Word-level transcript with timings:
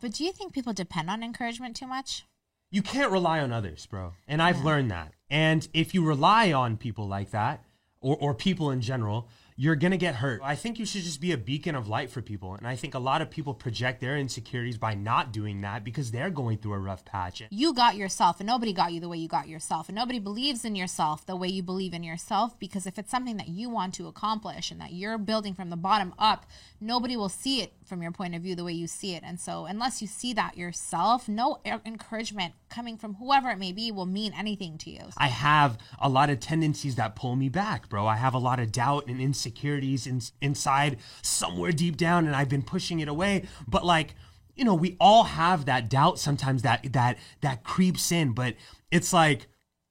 But 0.00 0.12
do 0.12 0.24
you 0.24 0.32
think 0.32 0.52
people 0.52 0.72
depend 0.72 1.10
on 1.10 1.22
encouragement 1.22 1.76
too 1.76 1.86
much? 1.86 2.24
You 2.70 2.82
can't 2.82 3.10
rely 3.10 3.40
on 3.40 3.52
others, 3.52 3.86
bro. 3.86 4.12
And 4.26 4.40
I've 4.42 4.58
Yeah. 4.58 4.64
learned 4.64 4.90
that. 4.90 5.14
And 5.30 5.66
if 5.72 5.94
you 5.94 6.04
rely 6.04 6.52
on 6.52 6.76
people 6.76 7.08
like 7.08 7.30
that, 7.30 7.64
or, 8.00 8.16
or 8.16 8.32
people 8.32 8.70
in 8.70 8.80
general, 8.80 9.28
you're 9.56 9.74
going 9.74 9.90
to 9.90 9.96
get 9.96 10.14
hurt. 10.14 10.40
I 10.44 10.54
think 10.54 10.78
you 10.78 10.86
should 10.86 11.02
just 11.02 11.20
be 11.20 11.32
a 11.32 11.36
beacon 11.36 11.74
of 11.74 11.88
light 11.88 12.10
for 12.12 12.22
people. 12.22 12.54
And 12.54 12.64
I 12.64 12.76
think 12.76 12.94
a 12.94 13.00
lot 13.00 13.22
of 13.22 13.28
people 13.28 13.54
project 13.54 14.00
their 14.00 14.16
insecurities 14.16 14.78
by 14.78 14.94
not 14.94 15.32
doing 15.32 15.62
that 15.62 15.82
because 15.82 16.12
they're 16.12 16.30
going 16.30 16.58
through 16.58 16.74
a 16.74 16.78
rough 16.78 17.04
patch. 17.04 17.42
You 17.50 17.74
got 17.74 17.96
yourself, 17.96 18.38
and 18.38 18.46
nobody 18.46 18.72
got 18.72 18.92
you 18.92 19.00
the 19.00 19.08
way 19.08 19.18
you 19.18 19.26
got 19.26 19.48
yourself, 19.48 19.88
and 19.88 19.96
nobody 19.96 20.20
believes 20.20 20.64
in 20.64 20.76
yourself 20.76 21.26
the 21.26 21.34
way 21.34 21.48
you 21.48 21.64
believe 21.64 21.92
in 21.92 22.04
yourself. 22.04 22.56
Because 22.60 22.86
if 22.86 23.00
it's 23.00 23.10
something 23.10 23.36
that 23.38 23.48
you 23.48 23.68
want 23.68 23.94
to 23.94 24.06
accomplish 24.06 24.70
and 24.70 24.80
that 24.80 24.92
you're 24.92 25.18
building 25.18 25.54
from 25.54 25.70
the 25.70 25.76
bottom 25.76 26.14
up, 26.20 26.46
nobody 26.80 27.16
will 27.16 27.28
see 27.28 27.60
it 27.62 27.72
from 27.88 28.02
your 28.02 28.12
point 28.12 28.34
of 28.34 28.42
view 28.42 28.54
the 28.54 28.64
way 28.64 28.72
you 28.72 28.86
see 28.86 29.14
it. 29.14 29.22
And 29.24 29.40
so, 29.40 29.64
unless 29.64 30.00
you 30.00 30.06
see 30.06 30.32
that 30.34 30.56
yourself, 30.56 31.28
no 31.28 31.60
encouragement 31.64 32.54
coming 32.68 32.96
from 32.96 33.14
whoever 33.14 33.50
it 33.50 33.58
may 33.58 33.72
be 33.72 33.90
will 33.90 34.06
mean 34.06 34.32
anything 34.38 34.78
to 34.78 34.90
you. 34.90 35.00
I 35.16 35.28
have 35.28 35.78
a 36.00 36.08
lot 36.08 36.30
of 36.30 36.40
tendencies 36.40 36.96
that 36.96 37.16
pull 37.16 37.36
me 37.36 37.48
back, 37.48 37.88
bro. 37.88 38.06
I 38.06 38.16
have 38.16 38.34
a 38.34 38.38
lot 38.38 38.60
of 38.60 38.70
doubt 38.70 39.06
and 39.08 39.20
insecurities 39.20 40.06
in, 40.06 40.20
inside 40.40 40.98
somewhere 41.22 41.72
deep 41.72 41.96
down, 41.96 42.26
and 42.26 42.36
I've 42.36 42.48
been 42.48 42.62
pushing 42.62 43.00
it 43.00 43.08
away. 43.08 43.44
But 43.66 43.84
like, 43.84 44.14
you 44.54 44.64
know, 44.64 44.74
we 44.74 44.96
all 45.00 45.24
have 45.24 45.64
that 45.66 45.88
doubt 45.88 46.18
sometimes 46.18 46.62
that 46.62 46.92
that 46.92 47.18
that 47.40 47.64
creeps 47.64 48.12
in, 48.12 48.32
but 48.32 48.54
it's 48.90 49.12
like 49.12 49.46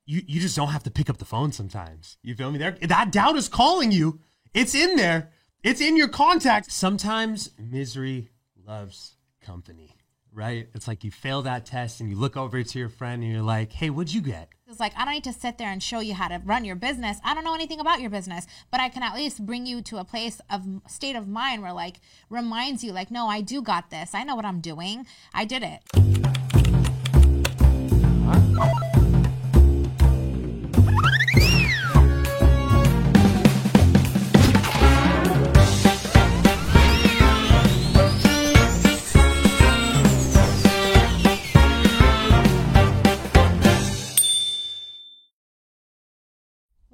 you 0.06 0.22
you 0.28 0.40
just 0.42 0.56
don't 0.56 0.70
have 0.70 0.84
to 0.84 0.92
pick 0.92 1.10
up 1.10 1.18
the 1.18 1.26
phone 1.26 1.52
sometimes. 1.52 2.18
You 2.22 2.36
feel 2.36 2.52
me? 2.52 2.60
There, 2.60 2.78
that 2.82 3.12
doubt 3.12 3.38
is 3.38 3.50
calling 3.50 3.92
you. 3.92 4.20
It's 4.54 4.76
in 4.76 4.96
there. 4.96 5.32
It's 5.64 5.82
in 5.82 5.98
your 5.98 6.08
contact. 6.08 6.72
Sometimes 6.72 7.50
misery 7.58 8.30
loves 8.66 9.18
company. 9.42 9.94
Right? 10.32 10.68
It's 10.76 10.88
like 10.88 11.04
you 11.04 11.10
fail 11.10 11.42
that 11.44 11.66
test 11.66 12.00
and 12.00 12.12
you 12.12 12.16
look 12.16 12.38
over 12.38 12.62
to 12.62 12.80
your 12.80 12.90
friend 12.90 13.24
and 13.24 13.32
you're 13.32 13.42
like, 13.42 13.74
"Hey, 13.74 13.90
what'd 13.90 14.14
you 14.14 14.22
get?" 14.22 14.50
It's 14.68 14.80
like 14.80 14.94
I 14.96 15.04
don't 15.04 15.16
need 15.16 15.24
to 15.24 15.34
sit 15.34 15.58
there 15.58 15.72
and 15.72 15.82
show 15.82 16.00
you 16.00 16.14
how 16.14 16.28
to 16.28 16.40
run 16.46 16.64
your 16.64 16.76
business. 16.76 17.18
I 17.24 17.34
don't 17.34 17.44
know 17.44 17.56
anything 17.56 17.80
about 17.80 18.02
your 18.02 18.12
business, 18.12 18.46
but 18.70 18.80
I 18.80 18.90
can 18.90 19.02
at 19.02 19.16
least 19.16 19.44
bring 19.48 19.66
you 19.66 19.82
to 19.84 19.98
a 19.98 20.04
place 20.04 20.40
of 20.52 20.64
state 20.88 21.16
of 21.16 21.28
mind 21.28 21.64
where 21.64 21.74
like 21.74 22.02
reminds 22.30 22.84
you 22.84 22.92
like, 22.92 23.10
no, 23.10 23.28
I 23.28 23.42
do 23.42 23.64
got 23.64 23.90
this. 23.90 24.14
I 24.14 24.24
know 24.24 24.36
what 24.36 24.46
I'm 24.46 24.62
doing. 24.62 25.08
I 25.34 25.46
did 25.46 25.64
it. 25.64 25.82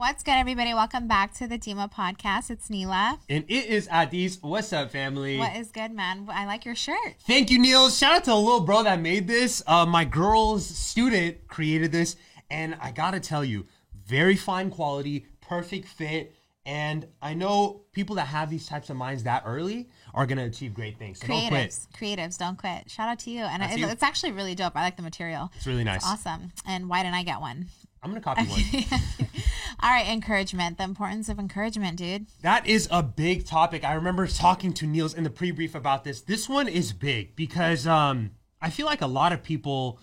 What's 0.04 0.22
good, 0.22 0.34
everybody? 0.34 0.74
Welcome 0.74 1.08
back 1.08 1.34
to 1.36 1.48
the 1.48 1.58
Dimah 1.58 1.90
podcast. 1.90 2.52
It's 2.52 2.70
Neela. 2.70 3.20
And 3.30 3.46
it 3.48 3.68
is 3.68 3.88
Adis. 3.88 4.38
What's 4.42 4.74
up, 4.74 4.92
family? 4.92 5.38
What 5.38 5.56
is 5.56 5.72
good, 5.72 5.94
man? 5.94 6.28
I 6.30 6.46
like 6.46 6.66
your 6.66 6.76
shirt. 6.76 7.16
Thank 7.26 7.50
you, 7.50 7.58
Neil. 7.58 7.90
Shout 7.90 8.16
out 8.16 8.24
to 8.26 8.32
the 8.32 8.36
little 8.36 8.60
bro 8.60 8.84
that 8.84 9.00
made 9.00 9.30
this. 9.30 9.64
Uh, 9.66 9.86
my 9.86 10.04
girl's 10.04 10.66
student 10.66 11.48
created 11.48 11.94
this, 11.94 12.18
and 12.52 12.76
I 12.82 12.92
gotta 12.92 13.22
tell 13.22 13.46
you, 13.46 13.66
very 14.06 14.36
fine 14.36 14.70
quality, 14.70 15.26
perfect 15.40 15.88
fit. 15.88 16.36
And 16.66 17.08
I 17.22 17.34
know 17.34 17.84
people 17.94 18.18
that 18.18 18.28
have 18.28 18.50
these 18.50 18.68
types 18.68 18.90
of 18.90 18.98
minds 18.98 19.24
that 19.24 19.44
early 19.46 19.90
are 20.14 20.26
gonna 20.26 20.44
achieve 20.44 20.74
great 20.74 21.00
things. 21.00 21.22
So 21.22 21.28
don't 21.28 21.48
quit. 21.48 21.70
Creatives, 21.70 21.88
creatives, 21.98 22.38
don't 22.38 22.58
quit. 22.58 22.92
Shout 22.92 23.08
out 23.08 23.20
to 23.20 23.30
you. 23.30 23.44
And 23.44 23.64
it, 23.64 23.80
you. 23.80 23.88
it's 23.88 24.04
actually 24.04 24.34
really 24.34 24.54
dope. 24.54 24.76
I 24.76 24.82
like 24.82 24.98
the 24.98 25.02
material. 25.02 25.50
It's 25.56 25.66
really 25.66 25.86
nice. 25.86 26.06
Awesome. 26.06 26.52
And 26.68 26.90
why 26.90 27.04
didn't 27.04 27.16
I 27.16 27.24
get 27.24 27.40
one? 27.40 27.68
I'm 28.04 28.10
gonna 28.10 28.22
copy 28.22 28.44
one. 28.44 29.00
All 29.80 29.90
right, 29.90 30.08
encouragement. 30.08 30.78
The 30.78 30.84
importance 30.84 31.30
of 31.30 31.40
encouragement, 31.40 31.98
dude. 31.98 32.28
That 32.42 32.68
is 32.68 32.88
a 32.92 33.02
big 33.02 33.46
topic. 33.46 33.84
I 33.84 33.94
remember 33.94 34.28
talking 34.28 34.74
to 34.74 34.86
Niels 34.86 35.14
in 35.14 35.24
the 35.24 35.30
pre-brief 35.30 35.74
about 35.74 36.04
this. 36.04 36.22
This 36.22 36.50
one 36.50 36.68
is 36.68 36.92
big 36.92 37.36
because 37.36 37.88
um, 37.88 38.32
I 38.62 38.70
feel 38.70 38.86
like 38.86 39.02
a 39.02 39.08
lot 39.08 39.32
of 39.32 39.42
people 39.42 40.00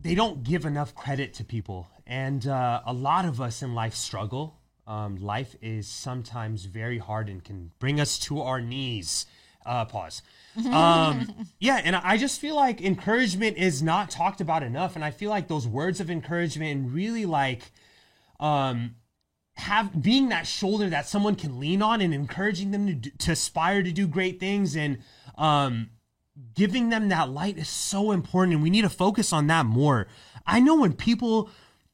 they 0.00 0.14
don't 0.14 0.42
give 0.42 0.64
enough 0.64 0.94
credit 0.94 1.34
to 1.34 1.44
people, 1.44 1.88
and 2.06 2.46
uh, 2.46 2.80
a 2.86 2.92
lot 2.92 3.26
of 3.26 3.40
us 3.40 3.62
in 3.62 3.74
life 3.74 3.94
struggle. 3.94 4.58
Um, 4.86 5.16
life 5.16 5.54
is 5.62 5.86
sometimes 5.86 6.64
very 6.64 6.98
hard 6.98 7.28
and 7.28 7.44
can 7.44 7.70
bring 7.78 8.00
us 8.00 8.18
to 8.20 8.40
our 8.40 8.60
knees. 8.60 9.26
Uh, 9.64 9.84
pause. 9.84 10.22
Um, 10.70 11.46
yeah, 11.58 11.80
and 11.84 11.96
I 11.96 12.16
just 12.16 12.40
feel 12.40 12.56
like 12.56 12.80
encouragement 12.80 13.56
is 13.56 13.82
not 13.82 14.10
talked 14.10 14.40
about 14.40 14.62
enough, 14.62 14.96
and 14.96 15.04
I 15.04 15.10
feel 15.10 15.30
like 15.30 15.48
those 15.48 15.66
words 15.66 16.00
of 16.00 16.10
encouragement 16.10 16.70
and 16.70 16.92
really 16.92 17.26
like 17.26 17.72
um 18.40 18.96
have 19.54 20.02
being 20.02 20.30
that 20.30 20.46
shoulder 20.46 20.88
that 20.88 21.06
someone 21.06 21.36
can 21.36 21.60
lean 21.60 21.82
on 21.82 22.00
and 22.00 22.12
encouraging 22.12 22.70
them 22.70 23.00
to, 23.00 23.10
to 23.10 23.32
aspire 23.32 23.82
to 23.82 23.92
do 23.92 24.06
great 24.06 24.40
things 24.40 24.74
and 24.76 24.98
um 25.36 25.90
giving 26.54 26.88
them 26.88 27.08
that 27.10 27.30
light 27.30 27.58
is 27.58 27.68
so 27.68 28.10
important 28.10 28.54
and 28.54 28.62
we 28.62 28.70
need 28.70 28.82
to 28.82 28.88
focus 28.88 29.32
on 29.32 29.46
that 29.46 29.66
more 29.66 30.08
i 30.46 30.58
know 30.58 30.80
when 30.80 30.92
people 30.92 31.50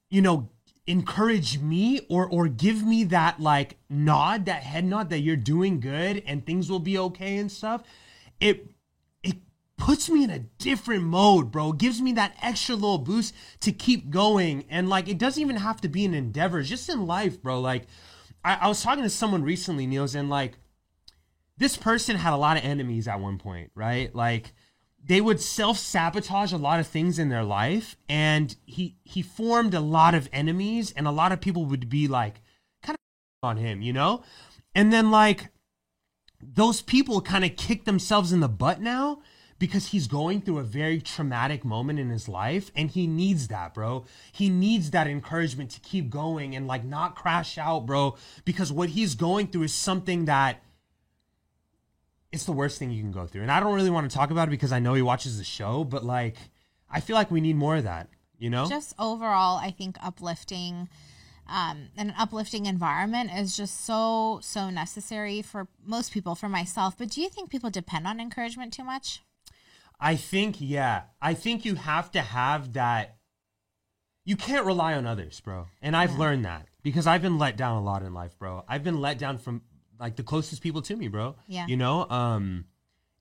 you 0.08 0.22
know 0.22 0.48
encourage 0.88 1.58
me 1.58 2.00
or 2.08 2.26
or 2.26 2.48
give 2.48 2.82
me 2.82 3.04
that 3.04 3.38
like 3.38 3.76
nod 3.90 4.46
that 4.46 4.62
head 4.62 4.84
nod 4.84 5.10
that 5.10 5.20
you're 5.20 5.36
doing 5.36 5.78
good 5.80 6.22
and 6.26 6.44
things 6.46 6.70
will 6.70 6.80
be 6.80 6.96
okay 6.98 7.36
and 7.36 7.52
stuff 7.52 7.82
it 8.40 8.70
it 9.22 9.36
puts 9.76 10.10
me 10.10 10.24
in 10.24 10.30
a 10.30 10.38
different 10.38 11.04
mode, 11.04 11.50
bro. 11.50 11.70
It 11.70 11.78
gives 11.78 12.00
me 12.00 12.12
that 12.14 12.36
extra 12.42 12.74
little 12.74 12.98
boost 12.98 13.34
to 13.60 13.72
keep 13.72 14.10
going. 14.10 14.64
And 14.68 14.88
like, 14.88 15.08
it 15.08 15.18
doesn't 15.18 15.40
even 15.40 15.56
have 15.56 15.80
to 15.82 15.88
be 15.88 16.04
an 16.04 16.14
endeavor, 16.14 16.62
just 16.62 16.88
in 16.88 17.06
life, 17.06 17.40
bro. 17.40 17.60
Like, 17.60 17.84
I, 18.44 18.58
I 18.62 18.68
was 18.68 18.82
talking 18.82 19.04
to 19.04 19.10
someone 19.10 19.42
recently, 19.42 19.86
Niels, 19.86 20.14
and 20.14 20.28
like, 20.28 20.58
this 21.56 21.76
person 21.76 22.16
had 22.16 22.32
a 22.32 22.36
lot 22.36 22.56
of 22.56 22.64
enemies 22.64 23.08
at 23.08 23.20
one 23.20 23.38
point, 23.38 23.70
right? 23.74 24.14
Like, 24.14 24.52
they 25.02 25.20
would 25.20 25.40
self 25.40 25.78
sabotage 25.78 26.52
a 26.52 26.58
lot 26.58 26.80
of 26.80 26.86
things 26.86 27.18
in 27.18 27.28
their 27.28 27.44
life, 27.44 27.96
and 28.08 28.54
he 28.66 28.96
he 29.04 29.22
formed 29.22 29.74
a 29.74 29.80
lot 29.80 30.14
of 30.14 30.28
enemies, 30.32 30.92
and 30.96 31.06
a 31.06 31.12
lot 31.12 31.32
of 31.32 31.40
people 31.40 31.64
would 31.66 31.88
be 31.88 32.08
like, 32.08 32.40
kind 32.82 32.94
of 32.94 32.98
on 33.48 33.56
him, 33.56 33.82
you 33.82 33.92
know, 33.92 34.22
and 34.74 34.92
then 34.92 35.10
like 35.10 35.48
those 36.40 36.82
people 36.82 37.20
kind 37.20 37.44
of 37.44 37.56
kick 37.56 37.84
themselves 37.84 38.32
in 38.32 38.40
the 38.40 38.48
butt 38.48 38.80
now 38.80 39.20
because 39.58 39.88
he's 39.88 40.06
going 40.06 40.40
through 40.40 40.58
a 40.58 40.64
very 40.64 41.00
traumatic 41.00 41.64
moment 41.64 41.98
in 41.98 42.10
his 42.10 42.28
life 42.28 42.70
and 42.76 42.90
he 42.90 43.06
needs 43.06 43.48
that, 43.48 43.74
bro. 43.74 44.04
He 44.30 44.48
needs 44.48 44.92
that 44.92 45.08
encouragement 45.08 45.70
to 45.72 45.80
keep 45.80 46.10
going 46.10 46.54
and 46.54 46.66
like 46.66 46.84
not 46.84 47.16
crash 47.16 47.58
out, 47.58 47.86
bro, 47.86 48.16
because 48.44 48.72
what 48.72 48.90
he's 48.90 49.14
going 49.14 49.48
through 49.48 49.64
is 49.64 49.74
something 49.74 50.26
that 50.26 50.62
it's 52.32 52.44
the 52.44 52.52
worst 52.52 52.78
thing 52.78 52.90
you 52.90 53.02
can 53.02 53.12
go 53.12 53.26
through. 53.26 53.42
And 53.42 53.50
I 53.50 53.60
don't 53.60 53.74
really 53.74 53.90
want 53.90 54.10
to 54.10 54.16
talk 54.16 54.30
about 54.30 54.48
it 54.48 54.50
because 54.50 54.72
I 54.72 54.78
know 54.78 54.94
he 54.94 55.02
watches 55.02 55.38
the 55.38 55.44
show, 55.44 55.84
but 55.84 56.04
like 56.04 56.36
I 56.90 57.00
feel 57.00 57.16
like 57.16 57.30
we 57.30 57.40
need 57.40 57.56
more 57.56 57.76
of 57.76 57.84
that, 57.84 58.08
you 58.38 58.50
know? 58.50 58.68
Just 58.68 58.94
overall, 58.98 59.58
I 59.58 59.70
think 59.70 59.96
uplifting 60.02 60.88
um, 61.48 61.88
and 61.96 62.10
an 62.10 62.14
uplifting 62.18 62.66
environment 62.66 63.30
is 63.34 63.56
just 63.56 63.84
so, 63.86 64.38
so 64.42 64.68
necessary 64.68 65.40
for 65.40 65.66
most 65.84 66.12
people, 66.12 66.34
for 66.34 66.48
myself. 66.48 66.96
But 66.98 67.08
do 67.10 67.22
you 67.22 67.30
think 67.30 67.50
people 67.50 67.70
depend 67.70 68.06
on 68.06 68.20
encouragement 68.20 68.72
too 68.72 68.84
much? 68.84 69.22
I 69.98 70.14
think, 70.14 70.56
yeah. 70.60 71.04
I 71.22 71.32
think 71.34 71.64
you 71.64 71.76
have 71.76 72.10
to 72.12 72.20
have 72.20 72.74
that. 72.74 73.16
You 74.26 74.36
can't 74.36 74.66
rely 74.66 74.92
on 74.92 75.06
others, 75.06 75.40
bro. 75.40 75.68
And 75.80 75.96
I've 75.96 76.12
Yeah. 76.12 76.18
learned 76.18 76.44
that 76.44 76.66
because 76.82 77.06
I've 77.06 77.22
been 77.22 77.38
let 77.38 77.56
down 77.56 77.78
a 77.78 77.82
lot 77.82 78.02
in 78.02 78.12
life, 78.12 78.38
bro. 78.38 78.64
I've 78.68 78.84
been 78.84 79.00
let 79.00 79.18
down 79.18 79.38
from 79.38 79.62
like 79.98 80.16
the 80.16 80.22
closest 80.22 80.62
people 80.62 80.82
to 80.82 80.96
me, 80.96 81.08
bro. 81.08 81.36
Yeah. 81.46 81.66
You 81.66 81.76
know? 81.76 82.08
Um, 82.08 82.64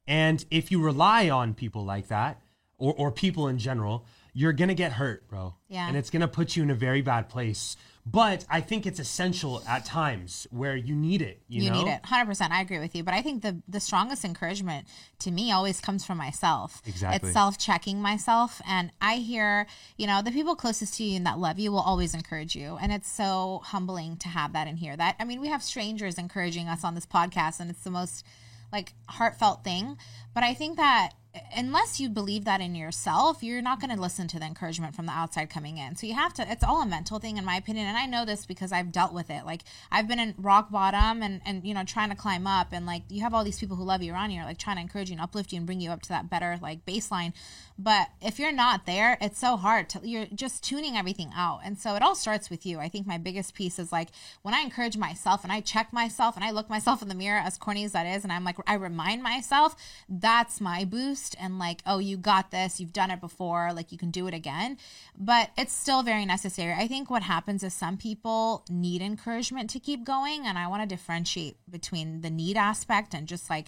and 0.08 0.44
if 0.52 0.72
you 0.72 0.82
rely 0.82 1.30
on 1.30 1.54
people 1.54 1.84
like 1.84 2.08
that 2.08 2.42
or, 2.78 2.94
or 2.94 3.12
people 3.12 3.48
in 3.48 3.58
general, 3.58 4.06
you're 4.38 4.54
going 4.54 4.68
to 4.68 4.76
get 4.76 4.92
hurt, 4.92 5.28
bro. 5.28 5.56
Yeah. 5.68 5.88
And 5.88 5.98
it's 5.98 6.12
going 6.12 6.22
to 6.22 6.28
put 6.28 6.56
you 6.56 6.62
in 6.62 6.70
a 6.70 6.76
very 6.76 7.02
bad 7.02 7.28
place. 7.28 7.76
But 8.06 8.46
I 8.52 8.62
think 8.62 8.86
it's 8.86 9.00
essential 9.00 9.64
at 9.68 9.84
times 9.84 10.46
where 10.52 10.76
you 10.76 10.96
need 10.96 11.24
it, 11.24 11.42
you, 11.48 11.64
You, 11.64 11.72
know? 11.72 11.84
need 11.84 11.92
it. 11.92 12.04
100%. 12.04 12.52
I 12.52 12.62
agree 12.62 12.78
with 12.78 12.96
you. 12.96 13.04
But 13.04 13.16
I 13.16 13.24
think 13.24 13.42
the, 13.42 13.64
the 13.68 13.80
strongest 13.80 14.24
encouragement 14.24 14.86
to 15.22 15.32
me 15.32 15.52
always 15.52 15.82
comes 15.82 16.06
from 16.06 16.20
myself. 16.20 16.84
Exactly. 16.86 17.30
It's 17.30 17.34
self 17.34 17.58
checking 17.58 18.00
myself. 18.00 18.62
And 18.68 18.92
I 19.02 19.16
hear, 19.16 19.66
you 19.98 20.06
know, 20.06 20.22
the 20.22 20.32
people 20.32 20.56
closest 20.56 20.94
to 20.98 21.04
you 21.04 21.18
and 21.18 21.26
that 21.26 21.40
love 21.40 21.58
you 21.58 21.72
will 21.72 21.80
always 21.80 22.14
encourage 22.14 22.56
you. 22.56 22.78
And 22.80 22.92
it's 22.92 23.12
so 23.12 23.62
humbling 23.64 24.18
to 24.18 24.28
have 24.28 24.54
that 24.54 24.68
and 24.68 24.78
hear 24.78 24.96
that. 24.96 25.16
I 25.20 25.24
mean, 25.24 25.42
we 25.42 25.48
have 25.48 25.64
strangers 25.64 26.20
encouraging 26.20 26.68
us 26.68 26.84
on 26.84 26.94
this 26.94 27.08
podcast, 27.08 27.60
and 27.60 27.72
it's 27.72 27.84
the 27.84 27.90
most 27.90 28.24
like 28.72 28.94
heartfelt 29.10 29.64
thing. 29.64 29.98
But 30.36 30.44
I 30.44 30.54
think 30.54 30.78
that 30.78 31.14
unless 31.56 32.00
you 32.00 32.10
believe 32.10 32.46
that 32.46 32.62
in 32.62 32.76
yourself, 32.76 33.44
you're 33.44 33.62
not 33.62 33.80
going 33.80 33.96
to 33.96 34.02
listen 34.02 34.28
to 34.30 34.40
the 34.40 34.46
encouragement 34.46 34.96
from 34.96 35.06
the 35.06 35.12
outside 35.12 35.50
coming 35.50 35.78
in. 35.78 35.96
So 35.96 36.08
you 36.08 36.14
have 36.14 36.34
to, 36.36 36.52
it's 36.52 36.64
all 36.64 36.82
a 36.82 36.86
mental 36.86 37.20
thing, 37.20 37.38
in 37.38 37.46
my 37.46 37.56
opinion. 37.56 37.88
And 37.88 37.98
I 37.98 38.06
know 38.06 38.26
this 38.26 38.46
because 38.46 38.72
I've 38.72 38.92
dealt 38.92 39.14
with 39.14 39.30
it. 39.30 39.46
Like, 39.46 39.64
I've 39.92 40.08
been 40.08 40.20
in 40.20 40.36
rock 40.38 40.72
bottom 40.72 41.22
and, 41.22 41.42
and, 41.46 41.66
you 41.66 41.74
know, 41.74 41.84
trying 41.84 42.10
to 42.10 42.16
climb 42.16 42.48
up. 42.48 42.70
And 42.72 42.86
like, 42.86 43.04
you 43.10 43.22
have 43.22 43.34
all 43.34 43.44
these 43.44 43.60
people 43.60 43.76
who 43.76 43.84
love 43.84 44.02
you 44.02 44.14
around 44.14 44.32
you, 44.32 44.44
like 44.44 44.58
trying 44.58 44.78
to 44.78 44.82
encourage 44.82 45.10
you 45.10 45.14
and 45.14 45.22
uplift 45.22 45.52
you 45.52 45.58
and 45.58 45.66
bring 45.66 45.82
you 45.82 45.92
up 45.92 46.02
to 46.04 46.10
that 46.10 46.30
better, 46.30 46.58
like, 46.62 46.86
baseline. 46.86 47.34
But 47.80 48.08
if 48.22 48.40
you're 48.40 48.52
not 48.52 48.86
there, 48.86 49.18
it's 49.22 49.40
so 49.40 49.56
hard 49.56 49.90
to, 49.90 50.02
you're 50.04 50.26
just 50.34 50.64
tuning 50.64 50.98
everything 50.98 51.32
out. 51.36 51.60
And 51.64 51.78
so 51.78 51.96
it 51.96 52.02
all 52.02 52.16
starts 52.16 52.50
with 52.50 52.66
you. 52.66 52.80
I 52.80 52.90
think 52.90 53.06
my 53.06 53.18
biggest 53.18 53.54
piece 53.54 53.78
is 53.78 53.92
like, 53.92 54.10
when 54.42 54.54
I 54.54 54.62
encourage 54.62 54.98
myself 54.98 55.44
and 55.44 55.52
I 55.52 55.62
check 55.62 55.94
myself 55.94 56.36
and 56.36 56.44
I 56.44 56.52
look 56.52 56.70
myself 56.70 57.02
in 57.02 57.08
the 57.08 57.16
mirror, 57.16 57.40
as 57.40 57.58
corny 57.58 57.84
as 57.84 57.92
that 57.92 58.08
is, 58.08 58.24
and 58.24 58.32
I'm 58.32 58.44
like, 58.44 58.58
I 58.66 58.74
remind 58.74 59.22
myself 59.22 59.76
that's 60.10 60.60
my 60.60 60.86
boost. 60.86 61.27
And 61.40 61.60
like, 61.60 61.82
oh, 61.86 62.00
you 62.00 62.18
got 62.18 62.52
this, 62.52 62.80
you've 62.80 62.94
done 62.94 63.12
it 63.12 63.20
before, 63.22 63.74
like 63.74 63.92
you 63.92 63.98
can 63.98 64.12
do 64.12 64.28
it 64.28 64.34
again. 64.34 64.78
But 65.18 65.52
it's 65.58 65.74
still 65.74 66.04
very 66.04 66.26
necessary. 66.26 66.74
I 66.74 66.88
think 66.88 67.10
what 67.10 67.24
happens 67.24 67.64
is 67.64 67.74
some 67.74 67.98
people 67.98 68.64
need 68.70 69.02
encouragement 69.02 69.70
to 69.72 69.80
keep 69.80 70.04
going. 70.04 70.46
And 70.46 70.58
I 70.58 70.68
want 70.68 70.84
to 70.84 70.88
differentiate 70.88 71.58
between 71.70 72.22
the 72.22 72.30
need 72.30 72.58
aspect 72.58 73.14
and 73.14 73.28
just 73.28 73.50
like, 73.50 73.68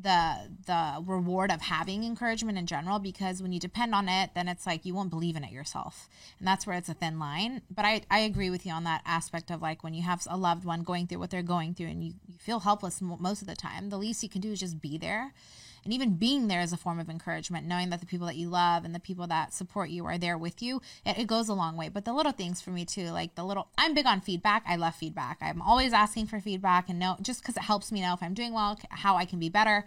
the 0.00 0.48
the 0.66 1.02
reward 1.04 1.50
of 1.50 1.60
having 1.60 2.04
encouragement 2.04 2.56
in 2.56 2.66
general 2.66 2.98
because 2.98 3.42
when 3.42 3.52
you 3.52 3.58
depend 3.58 3.94
on 3.94 4.08
it 4.08 4.30
then 4.34 4.46
it's 4.46 4.66
like 4.66 4.84
you 4.84 4.94
won't 4.94 5.10
believe 5.10 5.34
in 5.34 5.42
it 5.42 5.50
yourself 5.50 6.08
and 6.38 6.46
that's 6.46 6.66
where 6.66 6.76
it's 6.76 6.88
a 6.88 6.94
thin 6.94 7.18
line 7.18 7.60
but 7.68 7.84
i 7.84 8.00
i 8.10 8.20
agree 8.20 8.48
with 8.48 8.64
you 8.64 8.72
on 8.72 8.84
that 8.84 9.02
aspect 9.04 9.50
of 9.50 9.60
like 9.60 9.82
when 9.82 9.94
you 9.94 10.02
have 10.02 10.24
a 10.30 10.36
loved 10.36 10.64
one 10.64 10.82
going 10.82 11.06
through 11.06 11.18
what 11.18 11.30
they're 11.30 11.42
going 11.42 11.74
through 11.74 11.88
and 11.88 12.04
you, 12.04 12.12
you 12.28 12.38
feel 12.38 12.60
helpless 12.60 13.00
most 13.00 13.42
of 13.42 13.48
the 13.48 13.56
time 13.56 13.90
the 13.90 13.98
least 13.98 14.22
you 14.22 14.28
can 14.28 14.40
do 14.40 14.52
is 14.52 14.60
just 14.60 14.80
be 14.80 14.96
there 14.98 15.32
and 15.88 15.94
even 15.94 16.16
being 16.16 16.48
there 16.48 16.60
is 16.60 16.74
a 16.74 16.76
form 16.76 17.00
of 17.00 17.08
encouragement, 17.08 17.66
knowing 17.66 17.88
that 17.88 18.00
the 18.00 18.04
people 18.04 18.26
that 18.26 18.36
you 18.36 18.50
love 18.50 18.84
and 18.84 18.94
the 18.94 19.00
people 19.00 19.26
that 19.28 19.54
support 19.54 19.88
you 19.88 20.04
are 20.04 20.18
there 20.18 20.36
with 20.36 20.60
you. 20.60 20.82
It, 21.06 21.20
it 21.20 21.26
goes 21.26 21.48
a 21.48 21.54
long 21.54 21.78
way. 21.78 21.88
But 21.88 22.04
the 22.04 22.12
little 22.12 22.32
things 22.32 22.60
for 22.60 22.68
me 22.68 22.84
too, 22.84 23.08
like 23.08 23.36
the 23.36 23.42
little, 23.42 23.68
I'm 23.78 23.94
big 23.94 24.04
on 24.04 24.20
feedback. 24.20 24.64
I 24.66 24.76
love 24.76 24.94
feedback. 24.94 25.38
I'm 25.40 25.62
always 25.62 25.94
asking 25.94 26.26
for 26.26 26.40
feedback 26.40 26.90
and 26.90 26.98
know 26.98 27.16
just 27.22 27.40
because 27.40 27.56
it 27.56 27.62
helps 27.62 27.90
me 27.90 28.02
know 28.02 28.12
if 28.12 28.22
I'm 28.22 28.34
doing 28.34 28.52
well, 28.52 28.78
how 28.90 29.16
I 29.16 29.24
can 29.24 29.38
be 29.38 29.48
better. 29.48 29.86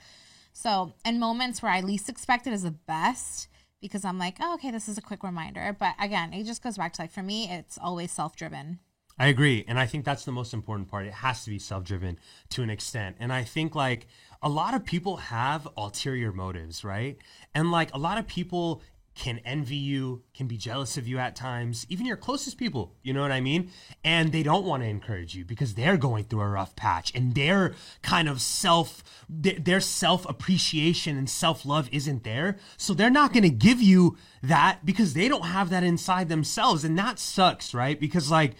So, 0.53 0.93
in 1.05 1.19
moments 1.19 1.61
where 1.61 1.71
I 1.71 1.81
least 1.81 2.09
expect 2.09 2.47
it 2.47 2.53
is 2.53 2.63
the 2.63 2.71
best 2.71 3.47
because 3.79 4.03
I'm 4.03 4.17
like, 4.17 4.37
oh, 4.41 4.55
okay, 4.55 4.71
this 4.71 4.89
is 4.89 4.97
a 4.97 5.03
quick 5.03 5.21
reminder. 5.21 5.77
But 5.79 5.93
again, 5.99 6.33
it 6.33 6.45
just 6.45 6.63
goes 6.63 6.77
back 6.77 6.93
to 6.93 7.03
like, 7.03 7.11
for 7.11 7.21
me, 7.21 7.47
it's 7.47 7.77
always 7.77 8.09
self 8.09 8.35
driven. 8.35 8.79
I 9.21 9.27
agree. 9.27 9.63
And 9.67 9.77
I 9.77 9.85
think 9.85 10.03
that's 10.03 10.25
the 10.25 10.31
most 10.31 10.51
important 10.51 10.89
part. 10.89 11.05
It 11.05 11.13
has 11.13 11.43
to 11.43 11.51
be 11.51 11.59
self 11.59 11.83
driven 11.83 12.17
to 12.49 12.63
an 12.63 12.71
extent. 12.71 13.17
And 13.19 13.31
I 13.31 13.43
think 13.43 13.75
like 13.75 14.07
a 14.41 14.49
lot 14.49 14.73
of 14.73 14.83
people 14.83 15.17
have 15.17 15.67
ulterior 15.77 16.31
motives, 16.31 16.83
right? 16.83 17.19
And 17.53 17.69
like 17.69 17.93
a 17.93 17.99
lot 17.99 18.17
of 18.17 18.25
people 18.25 18.81
can 19.13 19.39
envy 19.45 19.75
you, 19.75 20.23
can 20.33 20.47
be 20.47 20.57
jealous 20.57 20.97
of 20.97 21.07
you 21.07 21.19
at 21.19 21.35
times, 21.35 21.85
even 21.87 22.07
your 22.07 22.17
closest 22.17 22.57
people, 22.57 22.95
you 23.03 23.13
know 23.13 23.21
what 23.21 23.31
I 23.31 23.41
mean? 23.41 23.69
And 24.03 24.31
they 24.31 24.41
don't 24.41 24.65
want 24.65 24.81
to 24.81 24.89
encourage 24.89 25.35
you 25.35 25.45
because 25.45 25.75
they're 25.75 25.97
going 25.97 26.23
through 26.23 26.41
a 26.41 26.47
rough 26.47 26.75
patch 26.75 27.13
and 27.13 27.35
their 27.35 27.75
kind 28.01 28.27
of 28.27 28.41
self, 28.41 29.03
their 29.29 29.81
self 29.81 30.27
appreciation 30.27 31.15
and 31.15 31.29
self 31.29 31.63
love 31.63 31.89
isn't 31.91 32.23
there. 32.23 32.57
So 32.75 32.95
they're 32.95 33.11
not 33.11 33.33
going 33.33 33.43
to 33.43 33.51
give 33.51 33.83
you 33.83 34.17
that 34.41 34.79
because 34.83 35.13
they 35.13 35.27
don't 35.27 35.45
have 35.45 35.69
that 35.69 35.83
inside 35.83 36.27
themselves. 36.27 36.83
And 36.83 36.97
that 36.97 37.19
sucks, 37.19 37.75
right? 37.75 37.99
Because 37.99 38.31
like, 38.31 38.55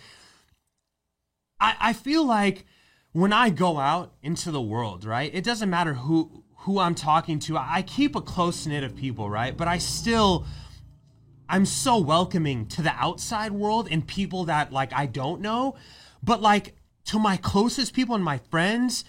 I, 1.61 1.75
I 1.79 1.93
feel 1.93 2.25
like 2.25 2.65
when 3.13 3.31
I 3.31 3.49
go 3.49 3.77
out 3.77 4.13
into 4.23 4.51
the 4.51 4.61
world, 4.61 5.05
right? 5.05 5.33
It 5.33 5.43
doesn't 5.43 5.69
matter 5.69 5.93
who 5.93 6.43
who 6.57 6.79
I'm 6.79 6.95
talking 6.95 7.39
to. 7.39 7.57
I 7.57 7.83
keep 7.85 8.15
a 8.15 8.21
close 8.21 8.67
knit 8.67 8.83
of 8.83 8.95
people, 8.95 9.29
right? 9.29 9.55
But 9.55 9.67
I 9.67 9.77
still 9.77 10.45
I'm 11.47 11.65
so 11.65 11.99
welcoming 11.99 12.67
to 12.67 12.81
the 12.81 12.93
outside 12.95 13.51
world 13.51 13.87
and 13.91 14.05
people 14.05 14.45
that 14.45 14.71
like 14.71 14.91
I 14.93 15.05
don't 15.05 15.41
know. 15.41 15.75
But 16.23 16.41
like 16.41 16.75
to 17.05 17.19
my 17.19 17.37
closest 17.37 17.93
people 17.93 18.15
and 18.15 18.23
my 18.23 18.39
friends, 18.49 19.05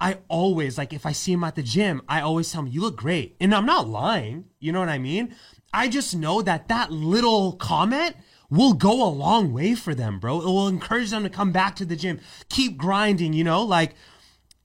I 0.00 0.18
always 0.28 0.78
like 0.78 0.92
if 0.92 1.04
I 1.04 1.12
see 1.12 1.32
them 1.32 1.44
at 1.44 1.56
the 1.56 1.62
gym, 1.62 2.02
I 2.08 2.20
always 2.20 2.50
tell 2.52 2.62
them 2.62 2.72
you 2.72 2.80
look 2.82 2.96
great. 2.96 3.36
And 3.40 3.54
I'm 3.54 3.66
not 3.66 3.88
lying, 3.88 4.44
you 4.60 4.72
know 4.72 4.80
what 4.80 4.88
I 4.88 4.98
mean? 4.98 5.34
I 5.72 5.88
just 5.88 6.14
know 6.14 6.42
that 6.42 6.68
that 6.68 6.92
little 6.92 7.52
comment 7.52 8.16
will 8.50 8.72
go 8.72 9.04
a 9.04 9.10
long 9.10 9.52
way 9.52 9.74
for 9.74 9.94
them, 9.94 10.18
bro. 10.18 10.40
It 10.40 10.46
will 10.46 10.68
encourage 10.68 11.10
them 11.10 11.22
to 11.22 11.30
come 11.30 11.52
back 11.52 11.76
to 11.76 11.84
the 11.84 11.96
gym, 11.96 12.20
keep 12.48 12.76
grinding, 12.76 13.32
you 13.32 13.44
know, 13.44 13.62
like, 13.62 13.94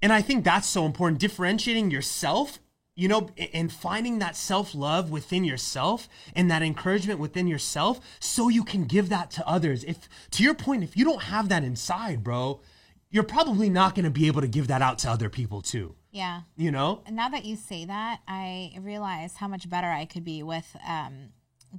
and 0.01 0.11
I 0.11 0.21
think 0.21 0.43
that's 0.43 0.67
so 0.67 0.85
important. 0.85 1.19
Differentiating 1.19 1.91
yourself, 1.91 2.59
you 2.95 3.07
know, 3.07 3.29
and 3.53 3.71
finding 3.71 4.19
that 4.19 4.35
self 4.35 4.75
love 4.75 5.09
within 5.09 5.43
yourself 5.43 6.09
and 6.35 6.51
that 6.51 6.61
encouragement 6.61 7.19
within 7.19 7.47
yourself 7.47 7.99
so 8.19 8.49
you 8.49 8.63
can 8.63 8.85
give 8.85 9.09
that 9.09 9.31
to 9.31 9.47
others. 9.47 9.83
If, 9.83 10.09
to 10.31 10.43
your 10.43 10.55
point, 10.55 10.83
if 10.83 10.97
you 10.97 11.05
don't 11.05 11.23
have 11.23 11.49
that 11.49 11.63
inside, 11.63 12.23
bro, 12.23 12.61
you're 13.09 13.23
probably 13.23 13.69
not 13.69 13.95
going 13.95 14.05
to 14.05 14.11
be 14.11 14.27
able 14.27 14.41
to 14.41 14.47
give 14.47 14.67
that 14.67 14.81
out 14.81 14.99
to 14.99 15.09
other 15.09 15.29
people 15.29 15.61
too. 15.61 15.95
Yeah. 16.11 16.41
You 16.57 16.71
know? 16.71 17.01
Now 17.09 17.29
that 17.29 17.45
you 17.45 17.55
say 17.55 17.85
that, 17.85 18.19
I 18.27 18.73
realize 18.81 19.35
how 19.35 19.47
much 19.47 19.69
better 19.69 19.87
I 19.87 20.05
could 20.05 20.23
be 20.23 20.43
with, 20.43 20.75
um, 20.87 21.29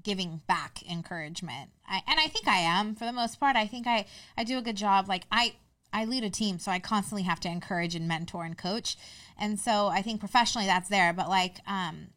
giving 0.03 0.41
back 0.47 0.83
encouragement. 0.91 1.71
I, 1.89 2.03
and 2.07 2.19
I 2.19 2.27
think 2.27 2.49
I 2.49 2.59
am 2.59 2.95
for 2.95 3.05
the 3.05 3.13
most 3.13 3.39
part. 3.39 3.57
I 3.57 3.67
think 3.67 3.87
I, 3.87 4.07
I 4.37 4.45
do 4.45 4.59
a 4.59 4.63
good 4.63 4.77
job. 4.77 5.09
Like 5.09 5.25
I, 5.31 5.55
I 5.93 6.05
lead 6.05 6.25
a 6.25 6.31
team, 6.31 6.59
so 6.59 6.73
I 6.73 6.79
constantly 6.81 7.23
have 7.23 7.41
to 7.41 7.49
encourage 7.49 7.95
and 7.95 8.09
mentor 8.09 8.45
and 8.45 8.59
coach. 8.59 8.97
And 9.39 9.59
so 9.59 9.89
I 9.89 10.03
think 10.03 10.21
professionally 10.21 10.67
that's 10.67 10.89
there, 10.89 11.13
but 11.13 11.29
like, 11.29 11.57
um, 11.67 12.09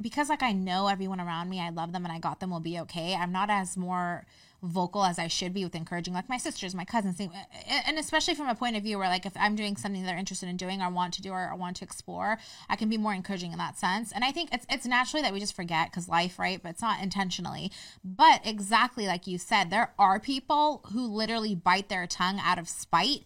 because 0.00 0.28
like 0.28 0.42
I 0.42 0.52
know 0.52 0.88
everyone 0.88 1.20
around 1.20 1.48
me, 1.48 1.60
I 1.60 1.70
love 1.70 1.92
them 1.92 2.04
and 2.04 2.12
I 2.12 2.18
got 2.18 2.40
them 2.40 2.50
will 2.50 2.60
be 2.60 2.78
okay. 2.80 3.14
I'm 3.14 3.32
not 3.32 3.50
as 3.50 3.76
more 3.76 4.24
vocal 4.62 5.04
as 5.04 5.18
I 5.18 5.28
should 5.28 5.54
be 5.54 5.64
with 5.64 5.74
encouraging 5.74 6.12
like 6.12 6.28
my 6.28 6.36
sisters, 6.36 6.74
my 6.74 6.84
cousins, 6.84 7.20
and 7.20 7.98
especially 7.98 8.34
from 8.34 8.48
a 8.48 8.54
point 8.54 8.76
of 8.76 8.82
view 8.82 8.98
where 8.98 9.08
like 9.08 9.24
if 9.24 9.32
I'm 9.36 9.56
doing 9.56 9.76
something 9.76 10.02
they're 10.02 10.16
interested 10.16 10.48
in 10.48 10.56
doing 10.56 10.82
or 10.82 10.90
want 10.90 11.14
to 11.14 11.22
do 11.22 11.30
or, 11.30 11.50
or 11.50 11.56
want 11.56 11.76
to 11.76 11.84
explore, 11.84 12.38
I 12.68 12.76
can 12.76 12.88
be 12.88 12.98
more 12.98 13.14
encouraging 13.14 13.52
in 13.52 13.58
that 13.58 13.78
sense. 13.78 14.12
And 14.12 14.24
I 14.24 14.32
think 14.32 14.50
it's 14.52 14.66
it's 14.68 14.86
naturally 14.86 15.22
that 15.22 15.32
we 15.32 15.40
just 15.40 15.56
forget 15.56 15.90
because 15.90 16.08
life, 16.08 16.38
right? 16.38 16.62
But 16.62 16.70
it's 16.70 16.82
not 16.82 17.02
intentionally. 17.02 17.72
But 18.04 18.40
exactly 18.44 19.06
like 19.06 19.26
you 19.26 19.38
said, 19.38 19.70
there 19.70 19.92
are 19.98 20.20
people 20.20 20.82
who 20.92 21.06
literally 21.06 21.54
bite 21.54 21.88
their 21.88 22.06
tongue 22.06 22.40
out 22.42 22.58
of 22.58 22.68
spite 22.68 23.24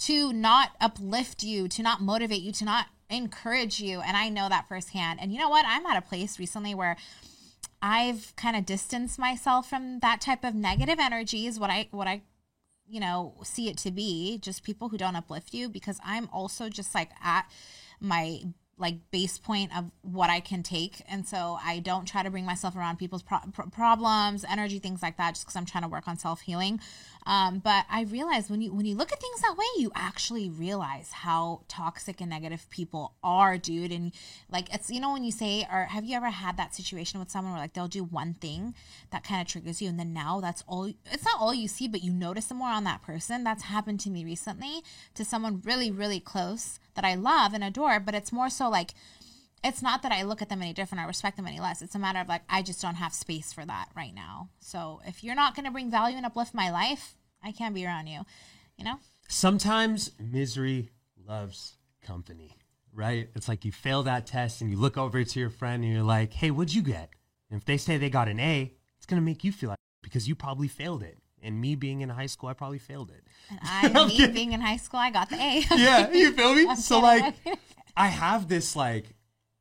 to 0.00 0.32
not 0.32 0.70
uplift 0.80 1.42
you, 1.42 1.68
to 1.68 1.82
not 1.82 2.00
motivate 2.00 2.42
you, 2.42 2.52
to 2.52 2.64
not 2.64 2.86
encourage 3.10 3.80
you. 3.80 4.00
And 4.00 4.16
I 4.16 4.28
know 4.28 4.48
that 4.48 4.68
firsthand. 4.68 5.20
And 5.20 5.32
you 5.32 5.38
know 5.38 5.48
what? 5.48 5.64
I'm 5.66 5.86
at 5.86 5.96
a 5.96 6.02
place 6.02 6.38
recently 6.38 6.74
where 6.74 6.96
I've 7.82 8.34
kind 8.36 8.56
of 8.56 8.64
distanced 8.64 9.18
myself 9.18 9.68
from 9.68 9.98
that 9.98 10.20
type 10.20 10.44
of 10.44 10.54
negative 10.54 10.98
energy 11.00 11.46
is 11.46 11.58
what 11.58 11.68
I 11.68 11.88
what 11.90 12.06
I 12.06 12.22
you 12.86 13.00
know 13.00 13.34
see 13.42 13.68
it 13.68 13.76
to 13.78 13.90
be 13.90 14.38
just 14.38 14.62
people 14.62 14.88
who 14.88 14.96
don't 14.96 15.16
uplift 15.16 15.52
you 15.52 15.68
because 15.68 15.98
I'm 16.04 16.28
also 16.32 16.68
just 16.68 16.94
like 16.94 17.10
at 17.22 17.50
my 18.00 18.42
like 18.78 18.96
base 19.10 19.38
point 19.38 19.76
of 19.76 19.90
what 20.02 20.30
I 20.30 20.40
can 20.40 20.62
take. 20.62 21.02
And 21.08 21.26
so 21.26 21.58
I 21.64 21.78
don't 21.78 22.06
try 22.06 22.22
to 22.22 22.30
bring 22.30 22.44
myself 22.44 22.74
around 22.74 22.98
people's 22.98 23.22
pro- 23.22 23.38
pro- 23.52 23.66
problems, 23.66 24.44
energy, 24.48 24.78
things 24.78 25.02
like 25.02 25.16
that, 25.18 25.34
just 25.34 25.46
because 25.46 25.56
I'm 25.56 25.66
trying 25.66 25.84
to 25.84 25.88
work 25.88 26.08
on 26.08 26.18
self 26.18 26.40
healing. 26.40 26.80
Um, 27.24 27.60
but 27.60 27.84
I 27.88 28.02
realize 28.02 28.50
when 28.50 28.60
you 28.60 28.72
when 28.72 28.84
you 28.84 28.96
look 28.96 29.12
at 29.12 29.20
things 29.20 29.40
that 29.42 29.56
way, 29.56 29.64
you 29.78 29.92
actually 29.94 30.50
realize 30.50 31.12
how 31.12 31.60
toxic 31.68 32.20
and 32.20 32.30
negative 32.30 32.68
people 32.70 33.14
are, 33.22 33.58
dude. 33.58 33.92
And 33.92 34.12
like 34.50 34.74
it's 34.74 34.90
you 34.90 35.00
know 35.00 35.12
when 35.12 35.22
you 35.22 35.30
say, 35.30 35.66
or 35.70 35.84
have 35.84 36.04
you 36.04 36.16
ever 36.16 36.30
had 36.30 36.56
that 36.56 36.74
situation 36.74 37.20
with 37.20 37.30
someone 37.30 37.52
where 37.52 37.62
like 37.62 37.74
they'll 37.74 37.88
do 37.88 38.02
one 38.02 38.34
thing 38.34 38.74
that 39.10 39.22
kind 39.22 39.40
of 39.40 39.46
triggers 39.46 39.80
you, 39.80 39.88
and 39.88 39.98
then 39.98 40.12
now 40.12 40.40
that's 40.40 40.64
all. 40.66 40.86
It's 40.86 41.24
not 41.24 41.40
all 41.40 41.54
you 41.54 41.68
see, 41.68 41.86
but 41.86 42.02
you 42.02 42.12
notice 42.12 42.50
more 42.52 42.70
on 42.70 42.84
that 42.84 43.02
person. 43.02 43.44
That's 43.44 43.64
happened 43.64 44.00
to 44.00 44.10
me 44.10 44.24
recently 44.24 44.82
to 45.14 45.24
someone 45.24 45.62
really 45.64 45.90
really 45.90 46.20
close 46.20 46.80
that 46.94 47.04
I 47.04 47.14
love 47.14 47.54
and 47.54 47.64
adore. 47.64 48.00
But 48.00 48.14
it's 48.14 48.32
more 48.32 48.50
so 48.50 48.68
like 48.68 48.94
it's 49.64 49.82
not 49.82 50.02
that 50.02 50.12
I 50.12 50.22
look 50.22 50.42
at 50.42 50.48
them 50.48 50.60
any 50.60 50.72
different 50.72 51.04
or 51.04 51.06
respect 51.06 51.36
them 51.36 51.46
any 51.46 51.60
less. 51.60 51.82
It's 51.82 51.94
a 51.94 51.98
matter 51.98 52.18
of 52.18 52.28
like, 52.28 52.42
I 52.48 52.62
just 52.62 52.82
don't 52.82 52.96
have 52.96 53.14
space 53.14 53.52
for 53.52 53.64
that 53.64 53.88
right 53.96 54.14
now. 54.14 54.48
So 54.58 55.00
if 55.06 55.22
you're 55.22 55.36
not 55.36 55.54
going 55.54 55.66
to 55.66 55.70
bring 55.70 55.90
value 55.90 56.16
and 56.16 56.26
uplift 56.26 56.54
my 56.54 56.70
life, 56.70 57.14
I 57.42 57.52
can't 57.52 57.74
be 57.74 57.86
around 57.86 58.08
you, 58.08 58.22
you 58.76 58.84
know? 58.84 58.96
Sometimes 59.28 60.10
misery 60.18 60.90
loves 61.28 61.76
company, 62.04 62.56
right? 62.92 63.28
It's 63.36 63.48
like 63.48 63.64
you 63.64 63.72
fail 63.72 64.02
that 64.02 64.26
test 64.26 64.60
and 64.60 64.70
you 64.70 64.76
look 64.76 64.98
over 64.98 65.22
to 65.22 65.40
your 65.40 65.50
friend 65.50 65.84
and 65.84 65.92
you're 65.92 66.02
like, 66.02 66.32
hey, 66.32 66.50
what'd 66.50 66.74
you 66.74 66.82
get? 66.82 67.10
And 67.50 67.60
if 67.60 67.64
they 67.64 67.76
say 67.76 67.98
they 67.98 68.10
got 68.10 68.28
an 68.28 68.40
A, 68.40 68.72
it's 68.96 69.06
going 69.06 69.20
to 69.20 69.24
make 69.24 69.44
you 69.44 69.52
feel 69.52 69.70
like 69.70 69.78
because 70.02 70.26
you 70.26 70.34
probably 70.34 70.68
failed 70.68 71.04
it. 71.04 71.18
And 71.42 71.60
me 71.60 71.74
being 71.74 72.00
in 72.00 72.08
high 72.08 72.26
school, 72.26 72.48
I 72.48 72.52
probably 72.54 72.78
failed 72.78 73.10
it. 73.10 73.24
And 73.50 73.96
I, 73.96 74.06
me 74.06 74.26
being 74.28 74.52
in 74.52 74.60
high 74.60 74.76
school, 74.76 75.00
I 75.00 75.10
got 75.10 75.28
the 75.28 75.36
A. 75.36 75.64
yeah, 75.76 76.10
you 76.10 76.32
feel 76.32 76.54
me? 76.54 76.74
so, 76.76 77.00
like, 77.00 77.34
I 77.96 78.08
have 78.08 78.48
this, 78.48 78.76
like, 78.76 79.14